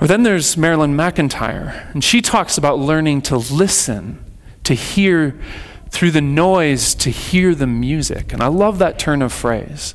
Or 0.00 0.06
then 0.06 0.22
there's 0.22 0.56
Marilyn 0.56 0.96
McEntyre, 0.96 1.92
and 1.92 2.02
she 2.02 2.20
talks 2.20 2.58
about 2.58 2.78
learning 2.78 3.22
to 3.22 3.36
listen, 3.36 4.24
to 4.64 4.74
hear 4.74 5.38
through 5.90 6.10
the 6.10 6.20
noise, 6.20 6.94
to 6.96 7.10
hear 7.10 7.54
the 7.54 7.66
music. 7.66 8.32
And 8.32 8.42
I 8.42 8.48
love 8.48 8.78
that 8.78 8.98
turn 8.98 9.22
of 9.22 9.32
phrase. 9.32 9.94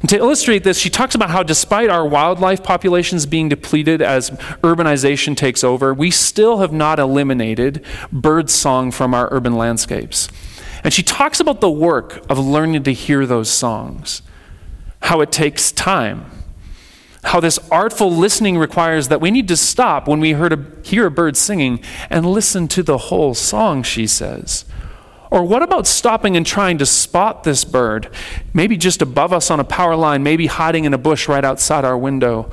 And 0.00 0.08
to 0.08 0.16
illustrate 0.16 0.64
this, 0.64 0.78
she 0.78 0.88
talks 0.88 1.14
about 1.14 1.30
how 1.30 1.42
despite 1.42 1.90
our 1.90 2.06
wildlife 2.06 2.62
populations 2.62 3.26
being 3.26 3.48
depleted 3.48 4.00
as 4.00 4.30
urbanization 4.62 5.36
takes 5.36 5.62
over, 5.62 5.92
we 5.92 6.10
still 6.10 6.58
have 6.58 6.72
not 6.72 6.98
eliminated 6.98 7.84
bird 8.10 8.48
song 8.48 8.90
from 8.90 9.12
our 9.12 9.28
urban 9.30 9.54
landscapes. 9.54 10.28
And 10.82 10.94
she 10.94 11.02
talks 11.02 11.40
about 11.40 11.60
the 11.60 11.70
work 11.70 12.24
of 12.30 12.38
learning 12.38 12.84
to 12.84 12.92
hear 12.92 13.26
those 13.26 13.50
songs, 13.50 14.22
how 15.02 15.20
it 15.20 15.30
takes 15.30 15.70
time 15.70 16.30
how 17.22 17.40
this 17.40 17.58
artful 17.70 18.10
listening 18.10 18.58
requires 18.58 19.08
that 19.08 19.20
we 19.20 19.30
need 19.30 19.48
to 19.48 19.56
stop 19.56 20.08
when 20.08 20.20
we 20.20 20.32
a, 20.32 20.66
hear 20.82 21.06
a 21.06 21.10
bird 21.10 21.36
singing 21.36 21.82
and 22.08 22.24
listen 22.24 22.66
to 22.68 22.82
the 22.82 22.96
whole 22.96 23.34
song, 23.34 23.82
she 23.82 24.06
says. 24.06 24.64
Or 25.30 25.44
what 25.44 25.62
about 25.62 25.86
stopping 25.86 26.36
and 26.36 26.44
trying 26.44 26.78
to 26.78 26.86
spot 26.86 27.44
this 27.44 27.64
bird, 27.64 28.10
maybe 28.52 28.76
just 28.76 29.00
above 29.00 29.32
us 29.32 29.50
on 29.50 29.60
a 29.60 29.64
power 29.64 29.94
line, 29.94 30.22
maybe 30.22 30.46
hiding 30.46 30.84
in 30.84 30.92
a 30.92 30.98
bush 30.98 31.28
right 31.28 31.44
outside 31.44 31.84
our 31.84 31.96
window, 31.96 32.50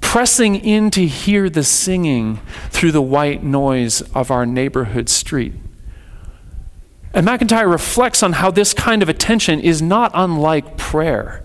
pressing 0.00 0.56
in 0.56 0.90
to 0.92 1.06
hear 1.06 1.50
the 1.50 1.62
singing 1.62 2.40
through 2.70 2.92
the 2.92 3.02
white 3.02 3.42
noise 3.42 4.00
of 4.14 4.30
our 4.30 4.46
neighborhood 4.46 5.08
street? 5.10 5.52
And 7.12 7.26
McEntyre 7.26 7.70
reflects 7.70 8.22
on 8.22 8.34
how 8.34 8.50
this 8.50 8.72
kind 8.72 9.02
of 9.02 9.08
attention 9.08 9.60
is 9.60 9.82
not 9.82 10.10
unlike 10.14 10.76
prayer 10.76 11.42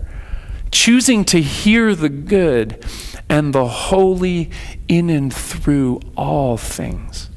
choosing 0.72 1.24
to 1.26 1.40
hear 1.40 1.94
the 1.94 2.08
good 2.08 2.84
and 3.28 3.52
the 3.54 3.66
holy 3.66 4.50
in 4.88 5.10
and 5.10 5.32
through 5.32 6.00
all 6.16 6.56
things. 6.56 7.28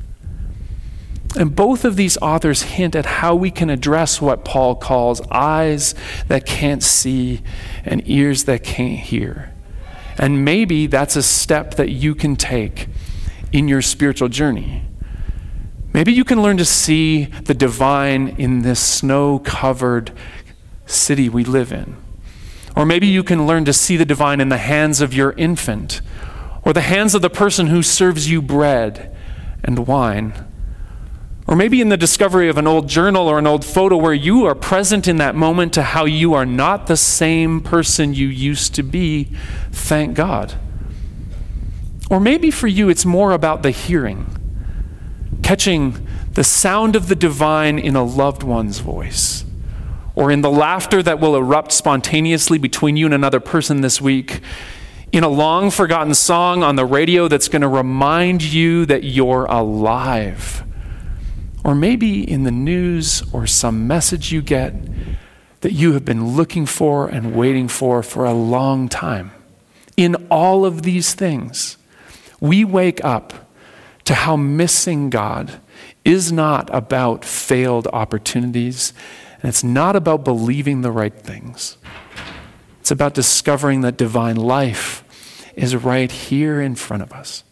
And 1.36 1.56
both 1.56 1.84
of 1.84 1.98
these 1.98 2.18
authors 2.18 2.62
hint 2.62 2.96
at 2.96 3.06
how 3.06 3.36
we 3.36 3.52
can 3.52 3.70
address 3.70 4.22
what 4.22 4.46
Paul 4.46 4.76
calls 4.76 5.22
eyes 5.30 5.94
that 6.28 6.46
can't 6.46 6.82
see 6.82 7.42
and 7.84 8.02
ears 8.08 8.46
that 8.46 8.64
can't 8.64 9.00
hear. 9.00 9.54
And 10.18 10.46
maybe 10.46 10.88
that's 10.88 11.16
a 11.16 11.24
step 11.24 11.76
that 11.76 11.90
you 11.90 12.16
can 12.16 12.38
take 12.38 12.88
in 13.52 13.68
your 13.68 13.82
spiritual 13.82 14.30
journey. 14.30 14.84
Maybe 15.92 16.14
you 16.14 16.24
can 16.24 16.42
learn 16.42 16.58
to 16.58 16.66
see 16.66 17.26
the 17.26 17.54
divine 17.54 18.30
in 18.38 18.62
this 18.62 18.80
snow 18.80 19.40
covered 19.40 20.12
city 20.86 21.30
we 21.30 21.44
live 21.44 21.72
in. 21.72 21.98
Or 22.76 22.86
maybe 22.86 23.08
you 23.08 23.24
can 23.24 23.48
learn 23.48 23.66
to 23.66 23.74
see 23.74 23.98
the 23.98 24.06
divine 24.06 24.42
in 24.42 24.50
the 24.50 24.58
hands 24.58 25.00
of 25.02 25.14
your 25.14 25.32
infant, 25.34 26.02
or 26.64 26.74
the 26.74 26.82
hands 26.82 27.16
of 27.16 27.22
the 27.22 27.30
person 27.30 27.68
who 27.68 27.82
serves 27.82 28.30
you 28.30 28.42
bread 28.42 29.16
and 29.64 29.88
wine. 29.88 30.34
Or 31.48 31.56
maybe 31.56 31.80
in 31.80 31.90
the 31.90 31.98
discovery 31.98 32.50
of 32.50 32.58
an 32.58 32.66
old 32.66 32.90
journal 32.90 33.28
or 33.28 33.38
an 33.38 33.46
old 33.46 33.64
photo 33.64 33.98
where 33.98 34.14
you 34.14 34.46
are 34.46 34.56
present 34.56 35.08
in 35.08 35.18
that 35.18 35.36
moment 35.36 35.74
to 35.74 35.84
how 35.84 36.06
you 36.06 36.34
are 36.34 36.46
not 36.46 36.88
the 36.88 36.98
same 36.98 37.62
person 37.62 38.14
you 38.14 38.28
used 38.28 38.74
to 38.76 38.84
be, 38.84 39.30
thank 39.72 40.16
God. 40.16 40.56
Or 42.10 42.20
maybe 42.20 42.50
for 42.50 42.68
you 42.68 42.90
it's 42.90 43.06
more 43.06 43.32
about 43.32 43.62
the 43.62 43.72
hearing, 43.72 44.26
catching 45.44 46.08
the 46.34 46.44
sound 46.44 46.96
of 46.96 47.08
the 47.08 47.16
divine 47.16 47.78
in 47.78 47.96
a 47.96 48.04
loved 48.04 48.44
one's 48.44 48.80
voice 48.80 49.46
or 50.16 50.32
in 50.32 50.42
the 50.42 50.50
laughter 50.50 51.04
that 51.04 51.20
will 51.20 51.36
erupt 51.36 51.72
spontaneously 51.72 52.58
between 52.58 52.96
you 52.96 53.06
and 53.06 53.14
another 53.14 53.40
person 53.40 53.82
this 53.82 54.00
week, 54.00 54.40
in 55.12 55.24
a 55.24 55.30
long 55.30 55.70
forgotten 55.70 56.14
song 56.14 56.64
on 56.64 56.76
the 56.76 56.86
radio 56.86 57.28
that's 57.28 57.48
going 57.48 57.62
to 57.62 57.68
remind 57.68 58.42
you 58.42 58.86
that 58.86 59.04
you're 59.04 59.46
alive, 59.46 60.64
or 61.66 61.74
maybe 61.74 62.22
in 62.22 62.44
the 62.44 62.52
news 62.52 63.24
or 63.34 63.48
some 63.48 63.88
message 63.88 64.32
you 64.32 64.40
get 64.40 64.72
that 65.62 65.72
you 65.72 65.94
have 65.94 66.06
been 66.06 66.36
looking 66.36 66.68
for 66.68 67.08
and 67.08 67.36
waiting 67.36 67.68
for 67.68 68.04
for 68.04 68.24
a 68.24 68.34
long 68.34 68.88
time. 68.88 69.32
In 69.98 70.28
all 70.30 70.64
of 70.64 70.84
these 70.84 71.16
things, 71.16 71.78
we 72.40 72.64
wake 72.64 73.04
up 73.04 73.50
to 74.04 74.14
how 74.14 74.36
missing 74.36 75.10
God 75.10 75.60
is 76.04 76.32
not 76.32 76.70
about 76.72 77.26
failed 77.26 77.88
opportunities, 77.88 78.94
and 79.42 79.50
it's 79.50 79.64
not 79.64 79.96
about 79.96 80.24
believing 80.24 80.82
the 80.82 80.92
right 80.92 81.16
things. 81.16 81.78
It's 82.80 82.92
about 82.92 83.16
discovering 83.16 83.82
that 83.82 83.98
divine 83.98 84.36
life 84.36 85.04
is 85.56 85.76
right 85.76 86.12
here 86.12 86.62
in 86.62 86.76
front 86.76 87.02
of 87.02 87.12
us. 87.12 87.44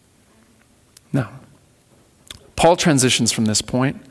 Now, 1.12 1.32
Paul 2.56 2.76
transitions 2.76 3.32
from 3.32 3.46
this 3.46 3.62
point, 3.62 4.02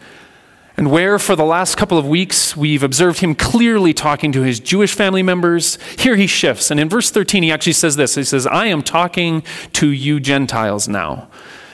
and 0.77 0.91
where 0.91 1.19
for 1.19 1.37
the 1.37 1.45
last 1.45 1.77
couple 1.77 1.99
of 1.99 2.07
weeks 2.07 2.57
we've 2.57 2.83
observed 2.83 3.21
him 3.21 3.35
clearly 3.35 3.93
talking 3.93 4.33
to 4.33 4.43
his 4.43 4.59
Jewish 4.59 4.95
family 4.95 5.23
members, 5.23 5.79
here 5.99 6.17
he 6.17 6.27
shifts. 6.27 6.71
And 6.71 6.81
in 6.81 6.89
verse 6.89 7.11
13, 7.11 7.43
he 7.43 7.53
actually 7.53 7.75
says 7.75 7.97
this 7.97 8.15
He 8.15 8.25
says, 8.25 8.47
I 8.47 8.67
am 8.67 8.83
talking 8.83 9.43
to 9.75 9.89
you 9.89 10.19
Gentiles 10.19 10.89
now. 10.89 11.29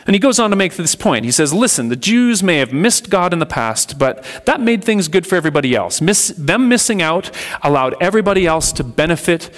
And 0.08 0.14
he 0.14 0.20
goes 0.20 0.38
on 0.38 0.48
to 0.48 0.56
make 0.56 0.74
this 0.74 0.94
point. 0.94 1.26
He 1.26 1.30
says, 1.30 1.52
Listen, 1.52 1.90
the 1.90 1.96
Jews 1.96 2.42
may 2.42 2.56
have 2.58 2.72
missed 2.72 3.10
God 3.10 3.34
in 3.34 3.40
the 3.40 3.46
past, 3.46 3.98
but 3.98 4.24
that 4.46 4.58
made 4.58 4.82
things 4.82 5.06
good 5.06 5.26
for 5.26 5.36
everybody 5.36 5.74
else. 5.74 6.00
Miss, 6.00 6.28
them 6.28 6.68
missing 6.68 7.02
out 7.02 7.30
allowed 7.62 7.94
everybody 8.00 8.46
else 8.46 8.72
to 8.72 8.84
benefit 8.84 9.50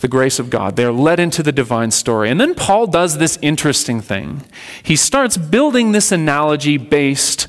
the 0.00 0.08
grace 0.08 0.38
of 0.38 0.50
God. 0.50 0.76
They're 0.76 0.92
led 0.92 1.20
into 1.20 1.42
the 1.42 1.52
divine 1.52 1.90
story. 1.90 2.30
And 2.30 2.40
then 2.40 2.54
Paul 2.54 2.86
does 2.86 3.18
this 3.18 3.38
interesting 3.42 4.00
thing. 4.00 4.42
He 4.82 4.96
starts 4.96 5.36
building 5.36 5.92
this 5.92 6.10
analogy 6.12 6.76
based 6.76 7.48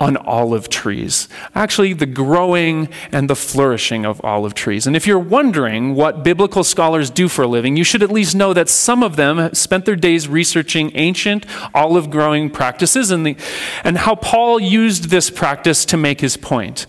on 0.00 0.16
olive 0.16 0.68
trees. 0.68 1.28
Actually, 1.54 1.92
the 1.92 2.06
growing 2.06 2.88
and 3.10 3.28
the 3.28 3.34
flourishing 3.34 4.06
of 4.06 4.24
olive 4.24 4.54
trees. 4.54 4.86
And 4.86 4.94
if 4.94 5.06
you're 5.06 5.18
wondering 5.18 5.94
what 5.94 6.22
biblical 6.22 6.62
scholars 6.62 7.10
do 7.10 7.28
for 7.28 7.42
a 7.42 7.48
living, 7.48 7.76
you 7.76 7.84
should 7.84 8.02
at 8.02 8.10
least 8.12 8.36
know 8.36 8.54
that 8.54 8.68
some 8.68 9.02
of 9.02 9.16
them 9.16 9.52
spent 9.54 9.86
their 9.86 9.96
days 9.96 10.28
researching 10.28 10.92
ancient 10.94 11.46
olive 11.74 12.10
growing 12.10 12.48
practices 12.48 13.10
and, 13.10 13.26
the, 13.26 13.36
and 13.82 13.98
how 13.98 14.14
Paul 14.14 14.60
used 14.60 15.10
this 15.10 15.30
practice 15.30 15.84
to 15.86 15.96
make 15.96 16.20
his 16.20 16.36
point. 16.36 16.86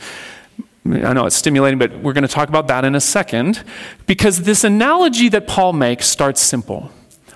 I 0.85 1.13
know 1.13 1.25
it's 1.25 1.35
stimulating, 1.35 1.77
but 1.77 1.99
we're 1.99 2.13
going 2.13 2.23
to 2.23 2.27
talk 2.27 2.49
about 2.49 2.67
that 2.67 2.85
in 2.85 2.95
a 2.95 3.01
second 3.01 3.63
because 4.07 4.43
this 4.43 4.63
analogy 4.63 5.29
that 5.29 5.47
Paul 5.47 5.73
makes 5.73 6.07
starts 6.07 6.41
simple. 6.41 6.91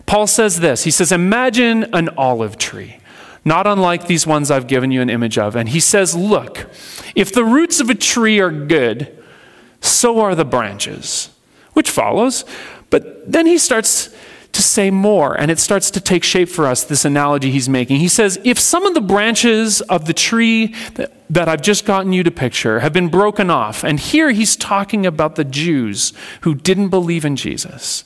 Paul 0.05 0.27
says 0.27 0.59
this 0.59 0.83
He 0.83 0.91
says, 0.91 1.11
Imagine 1.11 1.83
an 1.93 2.09
olive 2.17 2.57
tree, 2.57 2.99
not 3.45 3.67
unlike 3.67 4.07
these 4.07 4.25
ones 4.25 4.49
I've 4.49 4.67
given 4.67 4.91
you 4.91 5.01
an 5.01 5.09
image 5.09 5.37
of. 5.37 5.55
And 5.55 5.69
he 5.69 5.79
says, 5.79 6.15
Look, 6.15 6.69
if 7.15 7.33
the 7.33 7.45
roots 7.45 7.79
of 7.79 7.89
a 7.89 7.95
tree 7.95 8.39
are 8.39 8.51
good, 8.51 9.23
so 9.81 10.19
are 10.21 10.35
the 10.35 10.45
branches, 10.45 11.29
which 11.73 11.89
follows. 11.89 12.45
But 12.89 13.31
then 13.31 13.45
he 13.45 13.57
starts 13.57 14.15
to 14.53 14.61
say 14.61 14.91
more, 14.91 15.33
and 15.33 15.51
it 15.51 15.59
starts 15.59 15.91
to 15.91 15.99
take 15.99 16.23
shape 16.23 16.47
for 16.47 16.67
us, 16.67 16.83
this 16.83 17.05
analogy 17.05 17.51
he's 17.51 17.67
making. 17.67 17.97
He 17.99 18.07
says, 18.07 18.39
If 18.43 18.59
some 18.59 18.85
of 18.85 18.93
the 18.93 19.01
branches 19.01 19.81
of 19.81 20.05
the 20.05 20.13
tree 20.13 20.67
that, 20.93 21.11
that 21.29 21.49
I've 21.49 21.61
just 21.61 21.85
gotten 21.85 22.13
you 22.13 22.23
to 22.23 22.31
picture 22.31 22.79
have 22.79 22.93
been 22.93 23.09
broken 23.09 23.49
off, 23.49 23.83
and 23.83 23.99
here 23.99 24.31
he's 24.31 24.55
talking 24.55 25.05
about 25.05 25.35
the 25.35 25.43
Jews 25.43 26.13
who 26.41 26.53
didn't 26.53 26.89
believe 26.89 27.25
in 27.25 27.35
Jesus. 27.35 28.05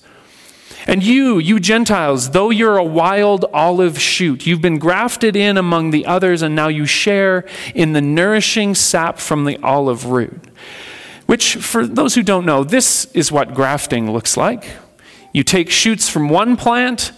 And 0.87 1.03
you, 1.03 1.37
you 1.37 1.59
Gentiles, 1.59 2.29
though 2.29 2.49
you're 2.49 2.77
a 2.77 2.83
wild 2.83 3.43
olive 3.53 3.99
shoot, 3.99 4.47
you've 4.47 4.61
been 4.61 4.79
grafted 4.79 5.35
in 5.35 5.57
among 5.57 5.91
the 5.91 6.05
others, 6.05 6.41
and 6.41 6.55
now 6.55 6.69
you 6.69 6.85
share 6.85 7.45
in 7.75 7.91
the 7.91 8.01
nourishing 8.01 8.73
sap 8.73 9.19
from 9.19 9.43
the 9.43 9.57
olive 9.61 10.05
root. 10.05 10.41
Which, 11.25 11.57
for 11.57 11.85
those 11.85 12.15
who 12.15 12.23
don't 12.23 12.45
know, 12.45 12.63
this 12.63 13.03
is 13.13 13.33
what 13.33 13.53
grafting 13.53 14.13
looks 14.13 14.37
like. 14.37 14.65
You 15.37 15.43
take 15.43 15.69
shoots 15.69 16.09
from 16.09 16.29
one 16.29 16.57
plant 16.57 17.11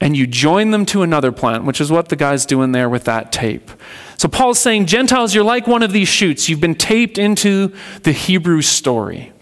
and 0.00 0.16
you 0.16 0.26
join 0.26 0.72
them 0.72 0.84
to 0.86 1.02
another 1.02 1.30
plant, 1.30 1.62
which 1.62 1.80
is 1.80 1.92
what 1.92 2.08
the 2.08 2.16
guy's 2.16 2.44
doing 2.44 2.72
there 2.72 2.88
with 2.88 3.04
that 3.04 3.30
tape. 3.30 3.70
So 4.16 4.26
Paul's 4.26 4.58
saying, 4.58 4.86
Gentiles, 4.86 5.32
you're 5.32 5.44
like 5.44 5.68
one 5.68 5.84
of 5.84 5.92
these 5.92 6.08
shoots. 6.08 6.48
You've 6.48 6.60
been 6.60 6.74
taped 6.74 7.18
into 7.18 7.72
the 8.02 8.10
Hebrew 8.10 8.62
story. 8.62 9.32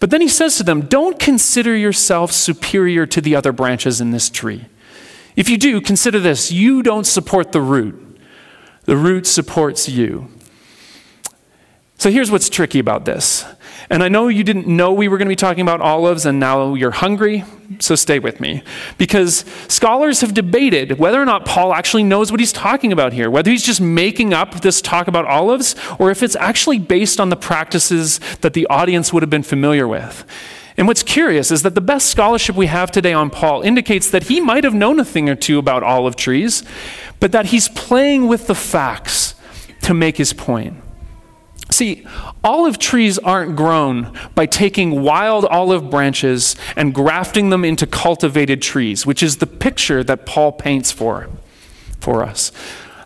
But 0.00 0.08
then 0.08 0.22
he 0.22 0.28
says 0.28 0.56
to 0.56 0.62
them, 0.62 0.86
Don't 0.86 1.18
consider 1.18 1.76
yourself 1.76 2.32
superior 2.32 3.04
to 3.04 3.20
the 3.20 3.36
other 3.36 3.52
branches 3.52 4.00
in 4.00 4.12
this 4.12 4.30
tree. 4.30 4.64
If 5.36 5.50
you 5.50 5.58
do, 5.58 5.82
consider 5.82 6.20
this 6.20 6.50
you 6.50 6.82
don't 6.82 7.04
support 7.04 7.52
the 7.52 7.60
root, 7.60 8.18
the 8.84 8.96
root 8.96 9.26
supports 9.26 9.90
you. 9.90 10.28
So 11.98 12.10
here's 12.10 12.30
what's 12.30 12.48
tricky 12.48 12.78
about 12.78 13.04
this 13.04 13.44
and 13.92 14.02
I 14.02 14.08
know 14.08 14.28
you 14.28 14.42
didn't 14.42 14.66
know 14.66 14.90
we 14.94 15.06
were 15.06 15.18
going 15.18 15.26
to 15.26 15.32
be 15.32 15.36
talking 15.36 15.60
about 15.60 15.82
olives, 15.82 16.24
and 16.24 16.40
now 16.40 16.72
you're 16.72 16.92
hungry, 16.92 17.44
so 17.78 17.94
stay 17.94 18.18
with 18.18 18.40
me. 18.40 18.62
Because 18.96 19.44
scholars 19.68 20.22
have 20.22 20.32
debated 20.32 20.98
whether 20.98 21.20
or 21.20 21.26
not 21.26 21.44
Paul 21.44 21.74
actually 21.74 22.02
knows 22.02 22.30
what 22.30 22.40
he's 22.40 22.54
talking 22.54 22.90
about 22.90 23.12
here, 23.12 23.30
whether 23.30 23.50
he's 23.50 23.62
just 23.62 23.82
making 23.82 24.32
up 24.32 24.62
this 24.62 24.80
talk 24.80 25.08
about 25.08 25.26
olives, 25.26 25.76
or 25.98 26.10
if 26.10 26.22
it's 26.22 26.34
actually 26.36 26.78
based 26.78 27.20
on 27.20 27.28
the 27.28 27.36
practices 27.36 28.18
that 28.40 28.54
the 28.54 28.66
audience 28.68 29.12
would 29.12 29.22
have 29.22 29.28
been 29.28 29.42
familiar 29.42 29.86
with. 29.86 30.24
And 30.78 30.86
what's 30.86 31.02
curious 31.02 31.50
is 31.50 31.62
that 31.62 31.74
the 31.74 31.82
best 31.82 32.06
scholarship 32.06 32.56
we 32.56 32.68
have 32.68 32.90
today 32.90 33.12
on 33.12 33.28
Paul 33.28 33.60
indicates 33.60 34.10
that 34.10 34.22
he 34.22 34.40
might 34.40 34.64
have 34.64 34.72
known 34.72 35.00
a 35.00 35.04
thing 35.04 35.28
or 35.28 35.34
two 35.34 35.58
about 35.58 35.82
olive 35.82 36.16
trees, 36.16 36.62
but 37.20 37.32
that 37.32 37.44
he's 37.46 37.68
playing 37.68 38.26
with 38.26 38.46
the 38.46 38.54
facts 38.54 39.34
to 39.82 39.92
make 39.92 40.16
his 40.16 40.32
point. 40.32 40.78
See, 41.70 42.06
olive 42.44 42.78
trees 42.78 43.18
aren't 43.18 43.56
grown 43.56 44.16
by 44.34 44.46
taking 44.46 45.02
wild 45.02 45.44
olive 45.46 45.90
branches 45.90 46.56
and 46.76 46.94
grafting 46.94 47.50
them 47.50 47.64
into 47.64 47.86
cultivated 47.86 48.60
trees, 48.60 49.06
which 49.06 49.22
is 49.22 49.38
the 49.38 49.46
picture 49.46 50.04
that 50.04 50.26
Paul 50.26 50.52
paints 50.52 50.90
for, 50.90 51.28
for 52.00 52.22
us. 52.22 52.52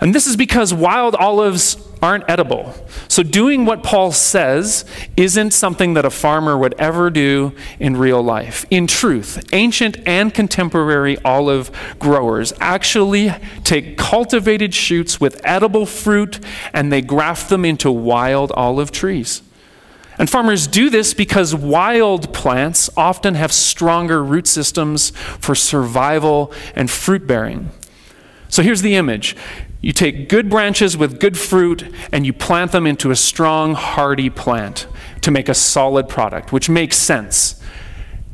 And 0.00 0.14
this 0.14 0.26
is 0.26 0.37
because 0.37 0.74
wild 0.74 1.14
olives 1.14 1.76
aren't 2.02 2.28
edible. 2.28 2.74
So, 3.09 3.22
doing 3.22 3.64
what 3.64 3.82
Paul 3.82 4.12
says 4.12 4.85
isn't 5.16 5.52
something 5.52 5.94
that 5.94 6.04
a 6.04 6.11
farmer 6.11 6.56
would 6.56 6.74
ever 6.78 7.09
do 7.09 7.52
in 7.80 7.96
real 7.96 8.22
life. 8.22 8.66
In 8.70 8.87
truth, 8.87 9.42
ancient 9.52 9.96
and 10.06 10.35
contemporary 10.35 11.16
olive 11.24 11.70
growers 11.98 12.52
actually 12.61 13.32
take 13.64 13.96
cultivated 13.96 14.74
shoots 14.74 15.18
with 15.20 15.40
edible 15.44 15.87
fruit 15.87 16.40
and 16.74 16.92
they 16.92 17.00
graft 17.00 17.48
them 17.48 17.64
into 17.64 17.90
wild 17.90 18.52
olive 18.52 18.92
trees. 18.92 19.42
And 20.18 20.30
farmers 20.30 20.66
do 20.66 20.88
this 20.88 21.12
because 21.12 21.54
wild 21.54 22.32
plants 22.32 22.88
often 22.96 23.35
have 23.35 23.52
stronger 23.52 24.22
root 24.24 24.46
systems 24.46 25.11
for 25.11 25.54
survival 25.54 26.52
and 26.74 26.90
fruit 26.90 27.26
bearing. 27.26 27.70
So 28.48 28.62
here's 28.62 28.82
the 28.82 28.96
image 28.96 29.37
you 29.80 29.92
take 29.92 30.28
good 30.28 30.48
branches 30.50 30.96
with 30.96 31.20
good 31.20 31.38
fruit 31.38 31.85
and 32.12 32.26
you 32.26 32.32
plant 32.32 32.72
them 32.72 32.87
into 32.87 33.11
a 33.11 33.16
strong, 33.16 33.74
hardy 33.74 34.30
plant 34.30 34.87
to 35.20 35.30
make 35.30 35.48
a 35.48 35.54
solid 35.54 36.09
product, 36.09 36.52
which 36.52 36.68
makes 36.68 36.96
sense. 36.96 37.62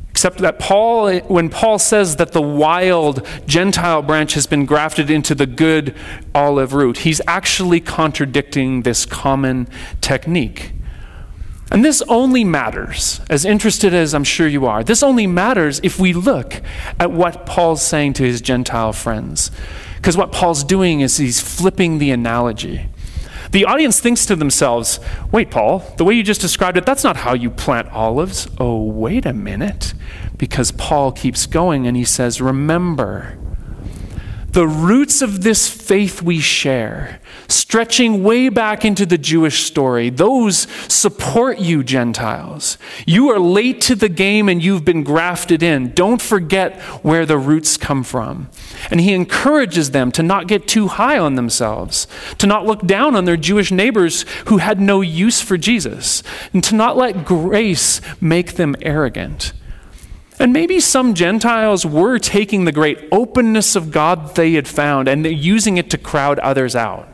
Except 0.09 0.37
that 0.39 0.59
Paul, 0.59 1.19
when 1.21 1.49
Paul 1.49 1.79
says 1.79 2.17
that 2.17 2.31
the 2.31 2.41
wild 2.41 3.27
Gentile 3.47 4.03
branch 4.03 4.35
has 4.35 4.45
been 4.45 4.65
grafted 4.65 5.09
into 5.09 5.33
the 5.33 5.47
good 5.47 5.95
olive 6.35 6.73
root, 6.73 6.99
he's 6.99 7.19
actually 7.27 7.79
contradicting 7.79 8.83
this 8.83 9.05
common 9.05 9.67
technique. 10.01 10.73
And 11.71 11.83
this 11.83 12.03
only 12.07 12.43
matters, 12.43 13.21
as 13.27 13.45
interested 13.45 13.95
as 13.95 14.13
I'm 14.13 14.23
sure 14.23 14.47
you 14.47 14.67
are, 14.67 14.83
this 14.83 15.01
only 15.01 15.25
matters 15.25 15.79
if 15.81 15.99
we 15.99 16.13
look 16.13 16.61
at 16.99 17.11
what 17.11 17.47
Paul's 17.47 17.81
saying 17.81 18.13
to 18.13 18.23
his 18.23 18.39
Gentile 18.39 18.93
friends. 18.93 19.49
Because 20.03 20.17
what 20.17 20.33
Paul's 20.33 20.65
doing 20.65 20.99
is 20.99 21.15
he's 21.15 21.39
flipping 21.39 21.97
the 21.97 22.11
analogy. 22.11 22.89
The 23.51 23.63
audience 23.63 24.01
thinks 24.01 24.25
to 24.25 24.35
themselves, 24.35 24.99
wait, 25.31 25.49
Paul, 25.49 25.79
the 25.95 26.03
way 26.03 26.13
you 26.13 26.23
just 26.23 26.41
described 26.41 26.75
it, 26.75 26.85
that's 26.85 27.05
not 27.05 27.15
how 27.15 27.33
you 27.33 27.49
plant 27.49 27.87
olives. 27.87 28.49
Oh, 28.57 28.83
wait 28.83 29.25
a 29.25 29.31
minute. 29.31 29.93
Because 30.35 30.71
Paul 30.71 31.13
keeps 31.13 31.45
going 31.45 31.87
and 31.87 31.95
he 31.95 32.03
says, 32.03 32.41
remember, 32.41 33.37
the 34.53 34.67
roots 34.67 35.23
of 35.23 35.41
this 35.41 35.67
faith 35.67 36.21
we 36.21 36.39
share, 36.39 37.19
stretching 37.47 38.23
way 38.23 38.49
back 38.49 38.85
into 38.85 39.03
the 39.03 39.17
Jewish 39.17 39.63
story, 39.63 40.11
those 40.11 40.67
support 40.87 41.57
you, 41.57 41.83
Gentiles. 41.83 42.77
You 43.07 43.31
are 43.31 43.39
late 43.39 43.81
to 43.81 43.95
the 43.95 44.09
game 44.09 44.47
and 44.47 44.63
you've 44.63 44.85
been 44.85 45.03
grafted 45.03 45.63
in. 45.63 45.91
Don't 45.93 46.21
forget 46.21 46.79
where 47.01 47.25
the 47.25 47.39
roots 47.39 47.77
come 47.77 48.03
from. 48.03 48.47
And 48.91 49.01
he 49.01 49.13
encourages 49.13 49.89
them 49.89 50.11
to 50.11 50.21
not 50.21 50.47
get 50.47 50.67
too 50.67 50.87
high 50.87 51.17
on 51.17 51.33
themselves, 51.33 52.07
to 52.37 52.45
not 52.45 52.67
look 52.67 52.85
down 52.85 53.15
on 53.15 53.25
their 53.25 53.37
Jewish 53.37 53.71
neighbors 53.71 54.23
who 54.45 54.57
had 54.57 54.79
no 54.79 55.01
use 55.01 55.41
for 55.41 55.57
Jesus, 55.57 56.21
and 56.53 56.63
to 56.63 56.75
not 56.75 56.95
let 56.95 57.25
grace 57.25 58.01
make 58.21 58.53
them 58.53 58.75
arrogant. 58.83 59.51
And 60.39 60.51
maybe 60.51 60.79
some 60.79 61.13
Gentiles 61.13 61.85
were 61.85 62.17
taking 62.17 62.65
the 62.65 62.71
great 62.71 63.07
openness 63.11 63.75
of 63.75 63.91
God 63.91 64.35
they 64.35 64.53
had 64.53 64.67
found 64.67 65.07
and 65.07 65.25
using 65.25 65.77
it 65.77 65.89
to 65.91 65.97
crowd 65.97 66.39
others 66.39 66.75
out. 66.75 67.09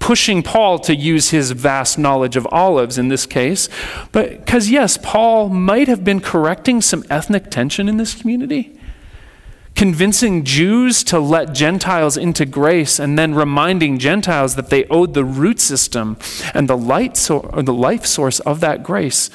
pushing 0.00 0.42
Paul 0.42 0.78
to 0.80 0.94
use 0.94 1.30
his 1.30 1.52
vast 1.52 1.98
knowledge 1.98 2.36
of 2.36 2.46
olives 2.52 2.98
in 2.98 3.08
this 3.08 3.24
case, 3.24 3.70
but 4.12 4.44
because, 4.44 4.68
yes, 4.68 4.98
Paul 4.98 5.48
might 5.48 5.88
have 5.88 6.04
been 6.04 6.20
correcting 6.20 6.82
some 6.82 7.04
ethnic 7.08 7.50
tension 7.50 7.88
in 7.88 7.96
this 7.96 8.14
community 8.14 8.78
convincing 9.74 10.44
Jews 10.44 11.02
to 11.04 11.18
let 11.18 11.52
Gentiles 11.52 12.16
into 12.16 12.46
grace 12.46 12.98
and 12.98 13.18
then 13.18 13.34
reminding 13.34 13.98
Gentiles 13.98 14.54
that 14.54 14.70
they 14.70 14.84
owed 14.86 15.14
the 15.14 15.24
root 15.24 15.60
system 15.60 16.16
and 16.52 16.68
the, 16.68 16.76
light 16.76 17.16
so, 17.16 17.40
the 17.56 17.72
life 17.72 18.06
source 18.06 18.40
of 18.40 18.60
that 18.60 18.82
grace 18.82 19.30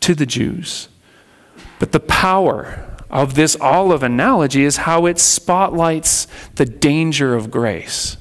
to 0.00 0.14
the 0.14 0.26
Jews. 0.26 0.88
But 1.78 1.92
the 1.92 2.00
power 2.00 2.82
of 3.10 3.34
this 3.34 3.56
olive 3.60 4.02
analogy 4.02 4.64
is 4.64 4.78
how 4.78 5.06
it 5.06 5.18
spotlights 5.18 6.26
the 6.56 6.64
danger 6.64 7.34
of 7.34 7.50
grace. 7.50 8.16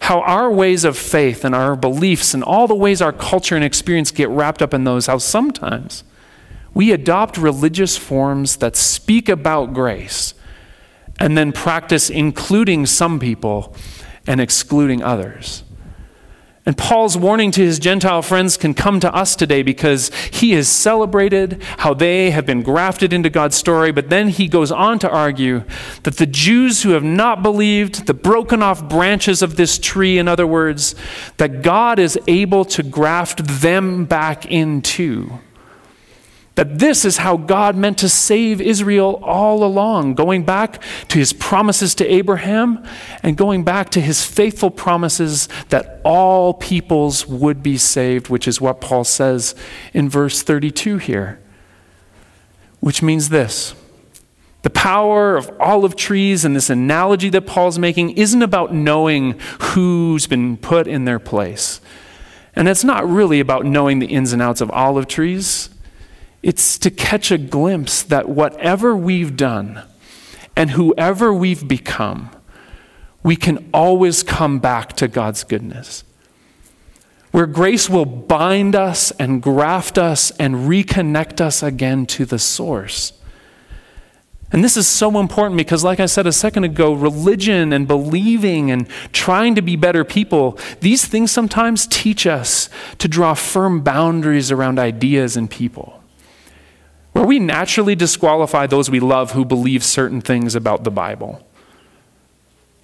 How 0.00 0.20
our 0.22 0.50
ways 0.50 0.84
of 0.84 0.96
faith 0.96 1.44
and 1.44 1.54
our 1.54 1.76
beliefs 1.76 2.34
and 2.34 2.42
all 2.42 2.66
the 2.66 2.74
ways 2.74 3.02
our 3.02 3.12
culture 3.12 3.56
and 3.56 3.64
experience 3.64 4.10
get 4.10 4.28
wrapped 4.30 4.62
up 4.62 4.72
in 4.72 4.84
those, 4.84 5.06
how 5.06 5.18
sometimes 5.18 6.04
we 6.74 6.92
adopt 6.92 7.36
religious 7.36 7.96
forms 7.96 8.56
that 8.56 8.76
speak 8.76 9.28
about 9.28 9.74
grace 9.74 10.34
and 11.18 11.36
then 11.36 11.52
practice 11.52 12.08
including 12.08 12.86
some 12.86 13.18
people 13.18 13.74
and 14.26 14.40
excluding 14.40 15.02
others. 15.02 15.64
And 16.68 16.76
Paul's 16.76 17.16
warning 17.16 17.50
to 17.52 17.62
his 17.62 17.78
Gentile 17.78 18.20
friends 18.20 18.58
can 18.58 18.74
come 18.74 19.00
to 19.00 19.10
us 19.14 19.34
today 19.34 19.62
because 19.62 20.10
he 20.30 20.52
has 20.52 20.68
celebrated 20.68 21.62
how 21.78 21.94
they 21.94 22.30
have 22.30 22.44
been 22.44 22.62
grafted 22.62 23.10
into 23.10 23.30
God's 23.30 23.56
story, 23.56 23.90
but 23.90 24.10
then 24.10 24.28
he 24.28 24.48
goes 24.48 24.70
on 24.70 24.98
to 24.98 25.08
argue 25.08 25.64
that 26.02 26.18
the 26.18 26.26
Jews 26.26 26.82
who 26.82 26.90
have 26.90 27.02
not 27.02 27.42
believed, 27.42 28.06
the 28.06 28.12
broken 28.12 28.62
off 28.62 28.86
branches 28.86 29.40
of 29.40 29.56
this 29.56 29.78
tree, 29.78 30.18
in 30.18 30.28
other 30.28 30.46
words, 30.46 30.94
that 31.38 31.62
God 31.62 31.98
is 31.98 32.18
able 32.26 32.66
to 32.66 32.82
graft 32.82 33.46
them 33.46 34.04
back 34.04 34.44
into 34.44 35.38
that 36.58 36.80
this 36.80 37.04
is 37.04 37.18
how 37.18 37.36
God 37.36 37.76
meant 37.76 37.98
to 37.98 38.08
save 38.08 38.60
Israel 38.60 39.20
all 39.22 39.62
along, 39.62 40.14
going 40.14 40.42
back 40.42 40.82
to 41.06 41.20
his 41.20 41.32
promises 41.32 41.94
to 41.94 42.12
Abraham 42.12 42.84
and 43.22 43.36
going 43.36 43.62
back 43.62 43.90
to 43.90 44.00
his 44.00 44.24
faithful 44.24 44.68
promises 44.68 45.48
that 45.68 46.00
all 46.04 46.52
peoples 46.52 47.28
would 47.28 47.62
be 47.62 47.78
saved, 47.78 48.28
which 48.28 48.48
is 48.48 48.60
what 48.60 48.80
Paul 48.80 49.04
says 49.04 49.54
in 49.94 50.08
verse 50.08 50.42
32 50.42 50.98
here. 50.98 51.38
Which 52.80 53.04
means 53.04 53.28
this 53.28 53.76
the 54.62 54.70
power 54.70 55.36
of 55.36 55.52
olive 55.60 55.94
trees 55.94 56.44
and 56.44 56.56
this 56.56 56.70
analogy 56.70 57.28
that 57.28 57.46
Paul's 57.46 57.78
making 57.78 58.16
isn't 58.16 58.42
about 58.42 58.74
knowing 58.74 59.38
who's 59.60 60.26
been 60.26 60.56
put 60.56 60.88
in 60.88 61.04
their 61.04 61.20
place. 61.20 61.80
And 62.56 62.66
it's 62.66 62.82
not 62.82 63.08
really 63.08 63.38
about 63.38 63.64
knowing 63.64 64.00
the 64.00 64.06
ins 64.06 64.32
and 64.32 64.42
outs 64.42 64.60
of 64.60 64.72
olive 64.72 65.06
trees. 65.06 65.70
It's 66.48 66.78
to 66.78 66.90
catch 66.90 67.30
a 67.30 67.36
glimpse 67.36 68.02
that 68.04 68.26
whatever 68.26 68.96
we've 68.96 69.36
done 69.36 69.82
and 70.56 70.70
whoever 70.70 71.30
we've 71.30 71.68
become, 71.68 72.30
we 73.22 73.36
can 73.36 73.68
always 73.74 74.22
come 74.22 74.58
back 74.58 74.94
to 74.94 75.08
God's 75.08 75.44
goodness. 75.44 76.04
Where 77.32 77.44
grace 77.44 77.90
will 77.90 78.06
bind 78.06 78.74
us 78.74 79.10
and 79.18 79.42
graft 79.42 79.98
us 79.98 80.30
and 80.38 80.66
reconnect 80.66 81.42
us 81.42 81.62
again 81.62 82.06
to 82.06 82.24
the 82.24 82.38
source. 82.38 83.12
And 84.50 84.64
this 84.64 84.78
is 84.78 84.86
so 84.86 85.20
important 85.20 85.58
because, 85.58 85.84
like 85.84 86.00
I 86.00 86.06
said 86.06 86.26
a 86.26 86.32
second 86.32 86.64
ago, 86.64 86.94
religion 86.94 87.74
and 87.74 87.86
believing 87.86 88.70
and 88.70 88.88
trying 89.12 89.54
to 89.56 89.60
be 89.60 89.76
better 89.76 90.02
people, 90.02 90.58
these 90.80 91.04
things 91.04 91.30
sometimes 91.30 91.86
teach 91.86 92.26
us 92.26 92.70
to 92.96 93.06
draw 93.06 93.34
firm 93.34 93.82
boundaries 93.82 94.50
around 94.50 94.78
ideas 94.78 95.36
and 95.36 95.50
people 95.50 95.97
where 97.12 97.26
we 97.26 97.38
naturally 97.38 97.94
disqualify 97.94 98.66
those 98.66 98.90
we 98.90 99.00
love 99.00 99.32
who 99.32 99.44
believe 99.44 99.82
certain 99.82 100.20
things 100.20 100.54
about 100.54 100.84
the 100.84 100.90
Bible. 100.90 101.44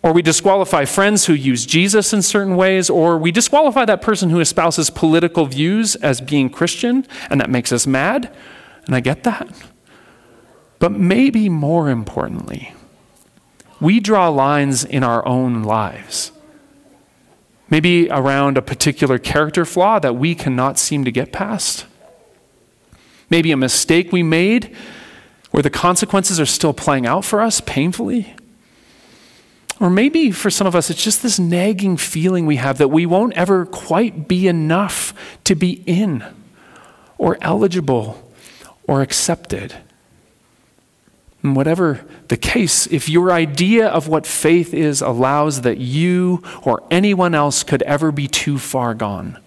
Or 0.03 0.13
we 0.13 0.23
disqualify 0.23 0.85
friends 0.85 1.27
who 1.27 1.33
use 1.33 1.65
Jesus 1.65 2.13
in 2.13 2.21
certain 2.21 2.57
ways, 2.57 2.91
or 2.91 3.17
we 3.17 3.33
disqualify 3.33 3.87
that 3.87 4.03
person 4.03 4.31
who 4.31 4.41
espouses 4.41 4.91
political 4.91 5.47
views 5.47 5.97
as 5.97 6.21
being 6.21 6.51
Christian, 6.51 7.07
and 7.31 7.41
that 7.41 7.49
makes 7.49 7.73
us 7.73 7.87
mad. 7.87 8.35
And 8.87 8.95
I 8.95 9.01
get 9.01 9.23
that. 9.25 9.49
But 10.79 10.93
maybe 10.93 11.49
more 11.49 11.89
importantly, 11.89 12.75
we 13.81 13.99
draw 13.99 14.29
lines 14.29 14.85
in 14.85 15.03
our 15.03 15.27
own 15.27 15.63
lives. 15.63 16.33
Maybe 17.71 18.11
around 18.11 18.59
a 18.59 18.63
particular 18.63 19.19
character 19.19 19.65
flaw 19.65 19.99
that 20.01 20.17
we 20.17 20.35
cannot 20.35 20.79
seem 20.79 21.05
to 21.05 21.11
get 21.11 21.33
past 21.33 21.87
maybe 23.31 23.53
a 23.53 23.57
mistake 23.57 24.13
we 24.13 24.23
made 24.23 24.75
where 25.51 25.63
the 25.63 25.71
consequences 25.71 26.41
are 26.41 26.47
still 26.47 26.73
playing 26.73 27.07
out 27.07 27.25
for 27.25 27.41
us 27.41 27.61
painfully. 27.61 28.35
Or 29.81 29.91
maybe 29.91 30.31
for 30.31 30.51
some 30.51 30.67
of 30.67 30.75
us, 30.75 30.91
it's 30.91 31.03
just 31.03 31.23
this 31.23 31.39
nagging 31.39 31.97
feeling 31.97 32.47
we 32.47 32.57
have 32.57 32.79
that 32.79 32.89
we 32.89 33.07
won't 33.07 33.35
ever 33.35 33.67
quite 33.67 34.29
be 34.29 34.47
enough 34.47 35.15
to 35.45 35.55
be 35.55 35.83
in 35.87 36.25
or 37.19 37.39
eligible 37.41 38.33
or 38.87 39.03
accepted. 39.03 39.75
And 41.43 41.55
whatever 41.55 42.05
the 42.29 42.37
case, 42.37 42.87
if 42.87 43.09
your 43.09 43.31
idea 43.31 43.87
of 43.87 44.09
what 44.09 44.27
faith 44.27 44.73
is 44.73 45.03
allows 45.03 45.61
that 45.61 45.79
you 45.79 46.43
or 46.63 46.83
anyone 46.91 47.35
else 47.35 47.63
could 47.63 47.83
ever 47.83 48.11
be 48.11 48.27
too 48.27 48.59
far 48.59 48.95
gone, 48.95 49.39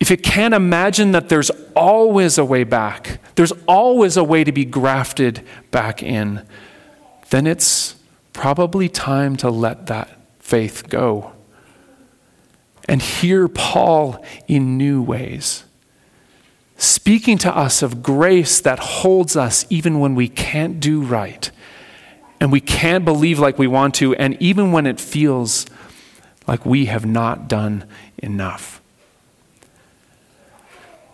if 0.00 0.10
it 0.10 0.22
can't 0.22 0.54
imagine 0.54 1.12
that 1.12 1.28
there's 1.28 1.50
always 1.76 2.38
a 2.38 2.44
way 2.44 2.64
back, 2.64 3.20
there's 3.34 3.52
always 3.68 4.16
a 4.16 4.24
way 4.24 4.42
to 4.42 4.50
be 4.50 4.64
grafted 4.64 5.46
back 5.70 6.02
in, 6.02 6.44
then 7.28 7.46
it's 7.46 7.96
probably 8.32 8.88
time 8.88 9.36
to 9.36 9.50
let 9.50 9.86
that 9.86 10.18
faith 10.38 10.88
go. 10.88 11.32
And 12.88 13.00
hear 13.02 13.46
Paul 13.46 14.24
in 14.48 14.78
new 14.78 15.02
ways, 15.02 15.64
speaking 16.76 17.36
to 17.38 17.54
us 17.54 17.82
of 17.82 18.02
grace 18.02 18.58
that 18.62 18.78
holds 18.78 19.36
us 19.36 19.66
even 19.68 20.00
when 20.00 20.14
we 20.14 20.28
can't 20.28 20.80
do 20.80 21.02
right 21.02 21.50
and 22.40 22.50
we 22.50 22.60
can't 22.60 23.04
believe 23.04 23.38
like 23.38 23.58
we 23.58 23.66
want 23.66 23.94
to, 23.96 24.14
and 24.14 24.40
even 24.40 24.72
when 24.72 24.86
it 24.86 24.98
feels 24.98 25.66
like 26.46 26.64
we 26.64 26.86
have 26.86 27.04
not 27.04 27.48
done 27.48 27.84
enough. 28.16 28.79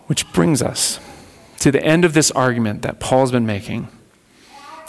Which 0.07 0.33
brings 0.33 0.63
us 0.63 1.01
to 1.61 1.71
the 1.71 1.83
end 1.83 2.05
of 2.05 2.15
this 2.15 2.31
argument 2.31 2.83
that 2.83 3.01
Paul's 3.01 3.33
been 3.33 3.47
making. 3.47 3.89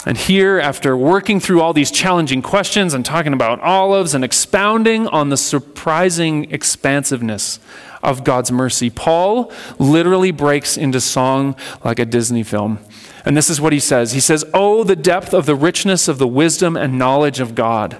And 0.06 0.18
here, 0.18 0.60
after 0.60 0.96
working 0.96 1.40
through 1.40 1.62
all 1.62 1.74
these 1.74 1.92
challenging 1.92 2.42
questions 2.42 2.94
and 2.94 3.04
talking 3.04 3.34
about 3.34 3.60
olives 3.60 4.14
and 4.14 4.24
expounding 4.24 5.06
on 5.08 5.30
the 5.30 5.38
surprising 5.38 6.50
expansiveness 6.52 7.60
of 8.02 8.24
God's 8.24 8.52
mercy, 8.52 8.90
Paul 8.90 9.52
literally 9.80 10.32
breaks 10.32 10.78
into 10.78 11.02
song 11.02 11.58
like 11.84 12.00
a 12.00 12.06
Disney 12.06 12.44
film. 12.44 12.80
And 13.26 13.36
this 13.36 13.50
is 13.50 13.60
what 13.60 13.74
he 13.74 13.82
says 13.82 14.14
He 14.14 14.22
says, 14.22 14.46
Oh, 14.54 14.86
the 14.86 14.96
depth 14.96 15.34
of 15.34 15.46
the 15.46 15.56
richness 15.56 16.08
of 16.08 16.20
the 16.20 16.28
wisdom 16.28 16.78
and 16.78 16.98
knowledge 16.98 17.42
of 17.42 17.56
God. 17.56 17.98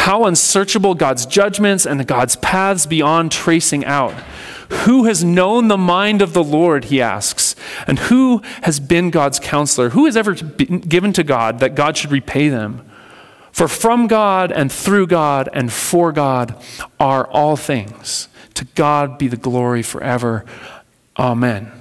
How 0.00 0.24
unsearchable 0.24 0.94
God's 0.94 1.26
judgments 1.26 1.84
and 1.84 2.06
God's 2.06 2.36
paths 2.36 2.86
beyond 2.86 3.30
tracing 3.30 3.84
out. 3.84 4.14
Who 4.84 5.04
has 5.04 5.22
known 5.22 5.68
the 5.68 5.76
mind 5.76 6.22
of 6.22 6.32
the 6.32 6.42
Lord, 6.42 6.86
he 6.86 7.02
asks, 7.02 7.54
and 7.86 7.98
who 7.98 8.40
has 8.62 8.80
been 8.80 9.10
God's 9.10 9.38
counselor? 9.38 9.90
Who 9.90 10.06
has 10.06 10.16
ever 10.16 10.32
given 10.32 11.12
to 11.12 11.22
God 11.22 11.58
that 11.58 11.74
God 11.74 11.98
should 11.98 12.12
repay 12.12 12.48
them? 12.48 12.88
For 13.52 13.68
from 13.68 14.06
God 14.06 14.50
and 14.50 14.72
through 14.72 15.08
God 15.08 15.50
and 15.52 15.70
for 15.70 16.12
God 16.12 16.54
are 16.98 17.26
all 17.26 17.56
things. 17.56 18.28
To 18.54 18.64
God 18.74 19.18
be 19.18 19.28
the 19.28 19.36
glory 19.36 19.82
forever. 19.82 20.46
Amen. 21.18 21.79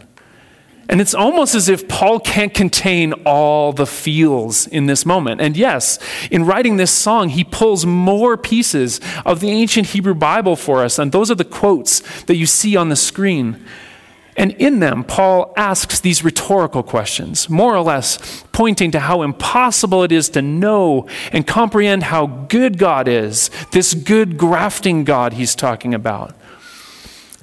And 0.90 1.00
it's 1.00 1.14
almost 1.14 1.54
as 1.54 1.70
if 1.70 1.88
Paul 1.88 2.20
can't 2.20 2.52
contain 2.52 3.14
all 3.24 3.72
the 3.72 3.86
feels 3.86 4.66
in 4.66 4.88
this 4.88 5.06
moment. 5.06 5.40
And 5.40 5.56
yes, 5.56 6.00
in 6.32 6.46
writing 6.46 6.78
this 6.78 6.90
song, 6.90 7.30
he 7.30 7.44
pulls 7.44 7.86
more 7.86 8.36
pieces 8.38 9.00
of 9.24 9.40
the 9.40 9.52
ancient 9.52 9.90
Hebrew 9.90 10.16
Bible 10.16 10.56
for 10.56 10.84
us. 10.84 10.98
And 10.98 11.12
those 11.12 11.30
are 11.30 11.36
the 11.36 11.46
quotes 11.46 12.24
that 12.24 12.38
you 12.38 12.48
see 12.48 12.76
on 12.76 12.90
the 12.90 12.96
screen. 12.96 13.64
And 14.36 14.54
in 14.54 14.80
them, 14.80 15.04
Paul 15.04 15.54
asks 15.56 16.00
these 16.00 16.24
rhetorical 16.24 16.82
questions, 16.82 17.50
more 17.50 17.76
or 17.76 17.82
less 17.82 18.44
pointing 18.52 18.90
to 18.92 19.00
how 19.02 19.22
impossible 19.22 20.04
it 20.04 20.12
is 20.12 20.28
to 20.30 20.42
know 20.42 21.08
and 21.32 21.46
comprehend 21.46 22.04
how 22.04 22.26
good 22.26 22.80
God 22.80 23.08
is, 23.08 23.52
this 23.74 23.94
good 23.94 24.38
grafting 24.40 25.04
God 25.04 25.34
he's 25.34 25.54
talking 25.54 25.94
about. 25.94 26.36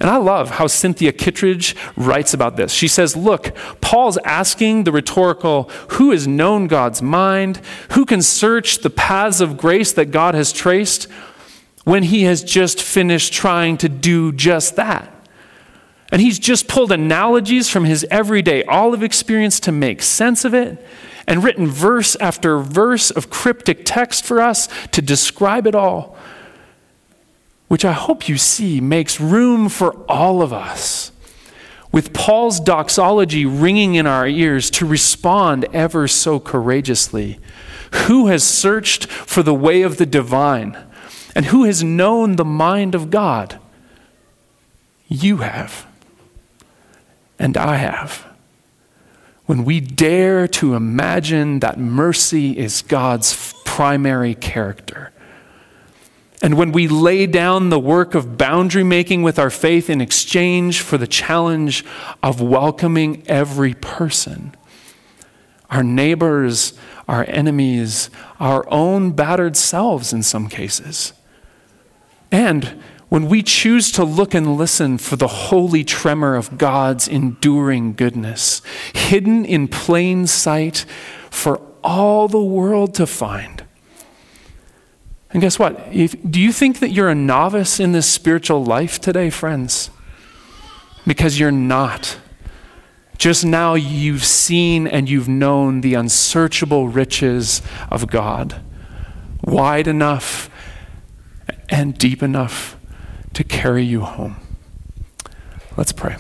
And 0.01 0.11
I 0.11 0.17
love 0.17 0.51
how 0.51 0.67
Cynthia 0.67 1.13
Kittredge 1.13 1.75
writes 1.97 2.35
about 2.35 2.57
this. 2.57 2.73
She 2.73 2.89
says, 2.89 3.17
Look, 3.17 3.57
Paul's 3.81 4.19
asking 4.19 4.85
the 4.85 4.93
rhetorical, 4.93 5.71
who 5.91 6.11
has 6.11 6.29
known 6.29 6.67
God's 6.67 7.01
mind? 7.01 7.63
Who 7.93 8.05
can 8.05 8.21
search 8.21 8.79
the 8.79 8.91
paths 8.91 9.41
of 9.41 9.57
grace 9.57 9.93
that 9.95 10.11
God 10.11 10.35
has 10.35 10.53
traced? 10.53 11.09
when 11.87 12.03
he 12.03 12.25
has 12.25 12.43
just 12.43 12.83
finished 12.83 13.33
trying 13.33 13.77
to 13.77 13.89
do 13.89 14.33
just 14.33 14.75
that. 14.75 15.09
And 16.11 16.21
he's 16.21 16.41
just 16.41 16.67
pulled 16.67 16.91
analogies 16.91 17.71
from 17.71 17.85
his 17.85 18.05
everyday 18.11 18.65
olive 18.65 19.05
experience 19.05 19.61
to 19.61 19.71
make 19.71 20.03
sense 20.03 20.45
of 20.45 20.53
it, 20.53 20.85
and 21.29 21.45
written 21.45 21.69
verse 21.69 22.17
after 22.17 22.59
verse 22.59 23.13
of 23.13 23.31
cryptic 23.31 23.83
text 23.85 24.25
for 24.25 24.41
us 24.41 24.69
to 24.91 25.01
describe 25.01 25.65
it 25.65 25.77
all, 25.77 26.17
which 27.69 27.85
I 27.85 27.93
hope 27.93 28.29
you 28.29 28.37
see 28.37 28.81
makes 28.81 29.21
room 29.21 29.69
for 29.69 29.95
all 30.09 30.43
of 30.43 30.53
us, 30.53 31.13
with 31.93 32.13
Paul's 32.13 32.61
doxology 32.61 33.47
ringing 33.47 33.95
in 33.95 34.07
our 34.07 34.27
ears 34.27 34.71
to 34.73 34.87
respond 34.87 35.67
ever 35.73 36.07
so 36.07 36.39
courageously. 36.39 37.39
Who 38.07 38.27
has 38.27 38.45
searched 38.45 39.07
for 39.07 39.43
the 39.43 39.55
way 39.55 39.83
of 39.83 39.97
the 39.97 40.07
divine? 40.07 40.77
And 41.35 41.47
who 41.47 41.65
has 41.65 41.83
known 41.83 42.37
the 42.37 42.45
mind 42.45 42.95
of 42.95 43.11
God? 43.11 43.59
You 45.09 45.39
have 45.39 45.87
and 47.39 47.57
I 47.57 47.77
have. 47.77 48.27
When 49.47 49.65
we 49.65 49.81
dare 49.81 50.49
to 50.49 50.75
imagine 50.75 51.61
that 51.61 51.79
mercy 51.79 52.59
is 52.59 52.83
God's 52.83 53.55
primary 53.65 54.35
character, 54.35 55.13
and 56.47 56.57
when 56.57 56.71
we 56.71 56.87
lay 56.87 57.27
down 57.27 57.71
the 57.71 57.79
work 57.81 58.15
of 58.15 58.39
boundary 58.39 58.85
making 58.85 59.25
with 59.25 59.37
our 59.37 59.51
faith 59.51 59.91
in 59.91 60.01
exchange 60.01 60.81
for 60.81 60.97
the 60.97 61.09
challenge 61.09 61.85
of 62.23 62.41
welcoming 62.41 63.25
every 63.27 63.75
person, 63.75 64.55
our 65.71 65.83
neighbors, 65.83 66.75
our 67.09 67.25
enemies, 67.27 68.11
our 68.39 68.65
own 68.71 69.11
battered 69.11 69.57
selves 69.57 70.13
in 70.13 70.23
some 70.23 70.47
cases, 70.47 71.15
and 72.31 72.81
when 73.09 73.29
we 73.29 73.43
choose 73.43 73.91
to 73.91 74.05
look 74.05 74.33
and 74.33 74.57
listen 74.57 74.99
for 74.99 75.17
the 75.17 75.27
holy 75.27 75.83
tremor 75.83 76.37
of 76.37 76.57
God's 76.59 77.09
enduring 77.09 77.95
goodness, 77.95 78.63
hidden 78.95 79.45
in 79.45 79.67
plain 79.67 80.29
sight 80.29 80.85
for 81.29 81.61
all 81.83 82.29
the 82.29 82.41
world 82.41 82.95
to 82.95 83.07
find. 83.09 83.66
And 85.31 85.43
guess 85.43 85.59
what? 85.59 85.79
If, 85.93 86.15
do 86.29 86.41
you 86.41 86.53
think 86.53 86.79
that 86.79 86.91
you're 86.91 87.09
a 87.09 87.15
novice 87.15 87.81
in 87.81 87.93
this 87.93 88.09
spiritual 88.09 88.65
life 88.65 89.01
today, 89.01 89.31
friends? 89.31 89.91
Because 91.07 91.39
you're 91.39 91.51
not. 91.51 92.19
Just 93.19 93.45
now 93.45 93.75
you've 93.75 94.25
seen 94.25 94.87
and 94.87 95.09
you've 95.09 95.29
known 95.29 95.81
the 95.81 95.95
unsearchable 95.95 96.89
riches 96.89 97.63
of 97.91 98.09
God, 98.09 98.61
wide 99.43 99.89
enough 99.89 100.51
and 101.69 101.97
deep 101.97 102.23
enough 102.23 102.77
to 103.33 103.43
carry 103.43 103.85
you 103.85 104.03
home. 104.03 104.37
Let's 105.77 105.93
pray. 105.93 106.17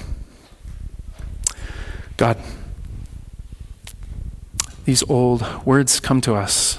God, 2.16 2.38
these 4.84 5.02
old 5.08 5.64
words 5.66 6.00
come 6.00 6.20
to 6.22 6.34
us, 6.34 6.78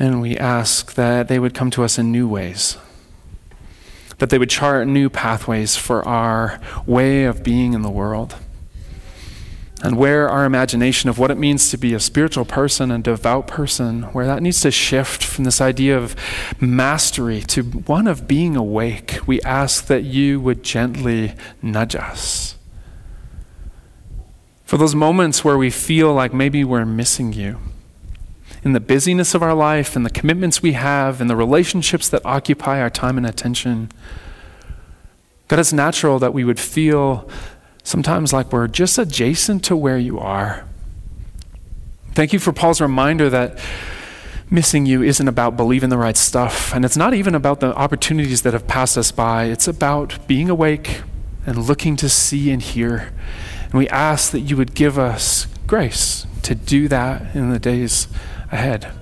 and 0.00 0.20
we 0.20 0.36
ask 0.36 0.94
that 0.94 1.28
they 1.28 1.38
would 1.38 1.54
come 1.54 1.70
to 1.70 1.84
us 1.84 1.96
in 1.96 2.10
new 2.10 2.26
ways, 2.26 2.76
that 4.18 4.30
they 4.30 4.38
would 4.38 4.50
chart 4.50 4.88
new 4.88 5.08
pathways 5.08 5.76
for 5.76 6.06
our 6.08 6.60
way 6.86 7.24
of 7.24 7.44
being 7.44 7.72
in 7.74 7.82
the 7.82 7.90
world 7.90 8.34
and 9.82 9.96
where 9.96 10.28
our 10.28 10.44
imagination 10.44 11.08
of 11.08 11.18
what 11.18 11.30
it 11.30 11.38
means 11.38 11.70
to 11.70 11.76
be 11.76 11.94
a 11.94 12.00
spiritual 12.00 12.44
person 12.44 12.90
and 12.90 13.02
devout 13.02 13.46
person, 13.46 14.02
where 14.12 14.26
that 14.26 14.42
needs 14.42 14.60
to 14.60 14.70
shift 14.70 15.24
from 15.24 15.44
this 15.44 15.60
idea 15.60 15.96
of 15.96 16.14
mastery 16.60 17.40
to 17.40 17.62
one 17.62 18.06
of 18.06 18.28
being 18.28 18.56
awake, 18.56 19.18
we 19.26 19.40
ask 19.42 19.86
that 19.86 20.04
you 20.04 20.38
would 20.40 20.62
gently 20.62 21.34
nudge 21.62 21.94
us. 21.94 22.56
For 24.64 24.76
those 24.76 24.94
moments 24.94 25.44
where 25.44 25.58
we 25.58 25.70
feel 25.70 26.12
like 26.12 26.34
maybe 26.34 26.62
we're 26.62 26.84
missing 26.84 27.32
you, 27.32 27.58
in 28.62 28.72
the 28.72 28.80
busyness 28.80 29.34
of 29.34 29.42
our 29.42 29.54
life 29.54 29.96
and 29.96 30.04
the 30.04 30.10
commitments 30.10 30.62
we 30.62 30.72
have 30.72 31.20
and 31.20 31.30
the 31.30 31.36
relationships 31.36 32.08
that 32.08 32.24
occupy 32.24 32.80
our 32.80 32.90
time 32.90 33.16
and 33.16 33.26
attention, 33.26 33.90
God, 35.48 35.58
it's 35.58 35.72
natural 35.72 36.18
that 36.18 36.34
we 36.34 36.44
would 36.44 36.60
feel 36.60 37.28
sometimes 37.82 38.32
like 38.32 38.52
we're 38.52 38.68
just 38.68 38.98
adjacent 38.98 39.64
to 39.64 39.76
where 39.76 39.98
you 39.98 40.18
are. 40.18 40.64
Thank 42.12 42.32
you 42.32 42.38
for 42.38 42.52
Paul's 42.52 42.80
reminder 42.80 43.30
that 43.30 43.58
missing 44.50 44.84
you 44.84 45.02
isn't 45.02 45.28
about 45.28 45.56
believing 45.56 45.90
the 45.90 45.98
right 45.98 46.16
stuff, 46.16 46.74
and 46.74 46.84
it's 46.84 46.96
not 46.96 47.14
even 47.14 47.34
about 47.34 47.60
the 47.60 47.74
opportunities 47.76 48.42
that 48.42 48.52
have 48.52 48.66
passed 48.66 48.98
us 48.98 49.10
by. 49.10 49.44
It's 49.44 49.68
about 49.68 50.26
being 50.26 50.50
awake 50.50 51.02
and 51.46 51.56
looking 51.56 51.96
to 51.96 52.08
see 52.08 52.50
and 52.50 52.60
hear. 52.60 53.12
And 53.64 53.74
we 53.74 53.88
ask 53.88 54.32
that 54.32 54.40
you 54.40 54.56
would 54.56 54.74
give 54.74 54.98
us 54.98 55.46
grace 55.66 56.26
to 56.42 56.54
do 56.54 56.88
that 56.88 57.34
in 57.34 57.50
the 57.50 57.58
days 57.58 58.08
ahead. 58.50 58.92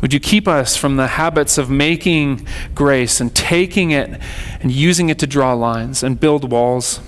Would 0.00 0.12
you 0.12 0.20
keep 0.20 0.46
us 0.46 0.76
from 0.76 0.96
the 0.96 1.06
habits 1.06 1.56
of 1.56 1.70
making 1.70 2.46
grace 2.74 3.20
and 3.20 3.34
taking 3.34 3.90
it 3.90 4.20
and 4.60 4.70
using 4.70 5.08
it 5.08 5.18
to 5.20 5.26
draw 5.26 5.54
lines 5.54 6.02
and 6.02 6.20
build 6.20 6.50
walls? 6.50 7.00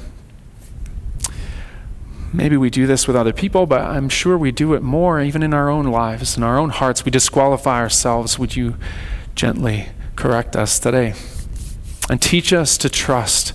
Maybe 2.32 2.56
we 2.56 2.70
do 2.70 2.86
this 2.86 3.06
with 3.06 3.16
other 3.16 3.32
people, 3.32 3.66
but 3.66 3.82
I'm 3.82 4.08
sure 4.08 4.36
we 4.36 4.52
do 4.52 4.74
it 4.74 4.82
more 4.82 5.20
even 5.20 5.42
in 5.42 5.54
our 5.54 5.68
own 5.68 5.86
lives, 5.86 6.36
in 6.36 6.42
our 6.42 6.58
own 6.58 6.70
hearts. 6.70 7.04
We 7.04 7.10
disqualify 7.10 7.80
ourselves. 7.80 8.38
Would 8.38 8.56
you 8.56 8.76
gently 9.34 9.88
correct 10.16 10.56
us 10.56 10.78
today? 10.78 11.14
And 12.08 12.20
teach 12.22 12.52
us 12.52 12.78
to 12.78 12.88
trust 12.88 13.52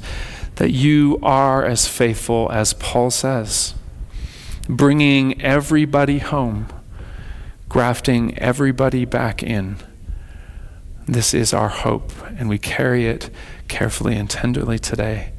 that 0.55 0.71
you 0.71 1.19
are 1.23 1.65
as 1.65 1.87
faithful 1.87 2.51
as 2.51 2.73
Paul 2.73 3.09
says, 3.09 3.73
bringing 4.67 5.41
everybody 5.41 6.19
home, 6.19 6.67
grafting 7.71 8.37
everybody 8.37 9.05
back 9.05 9.41
in. 9.41 9.77
This 11.07 11.33
is 11.33 11.53
our 11.53 11.69
hope, 11.69 12.11
and 12.37 12.49
we 12.49 12.57
carry 12.57 13.07
it 13.07 13.29
carefully 13.69 14.17
and 14.17 14.29
tenderly 14.29 14.77
today 14.77 15.31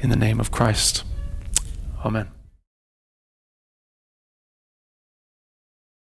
in 0.00 0.08
the 0.08 0.16
name 0.16 0.40
of 0.40 0.50
Christ. 0.50 1.04
Amen. 2.02 2.35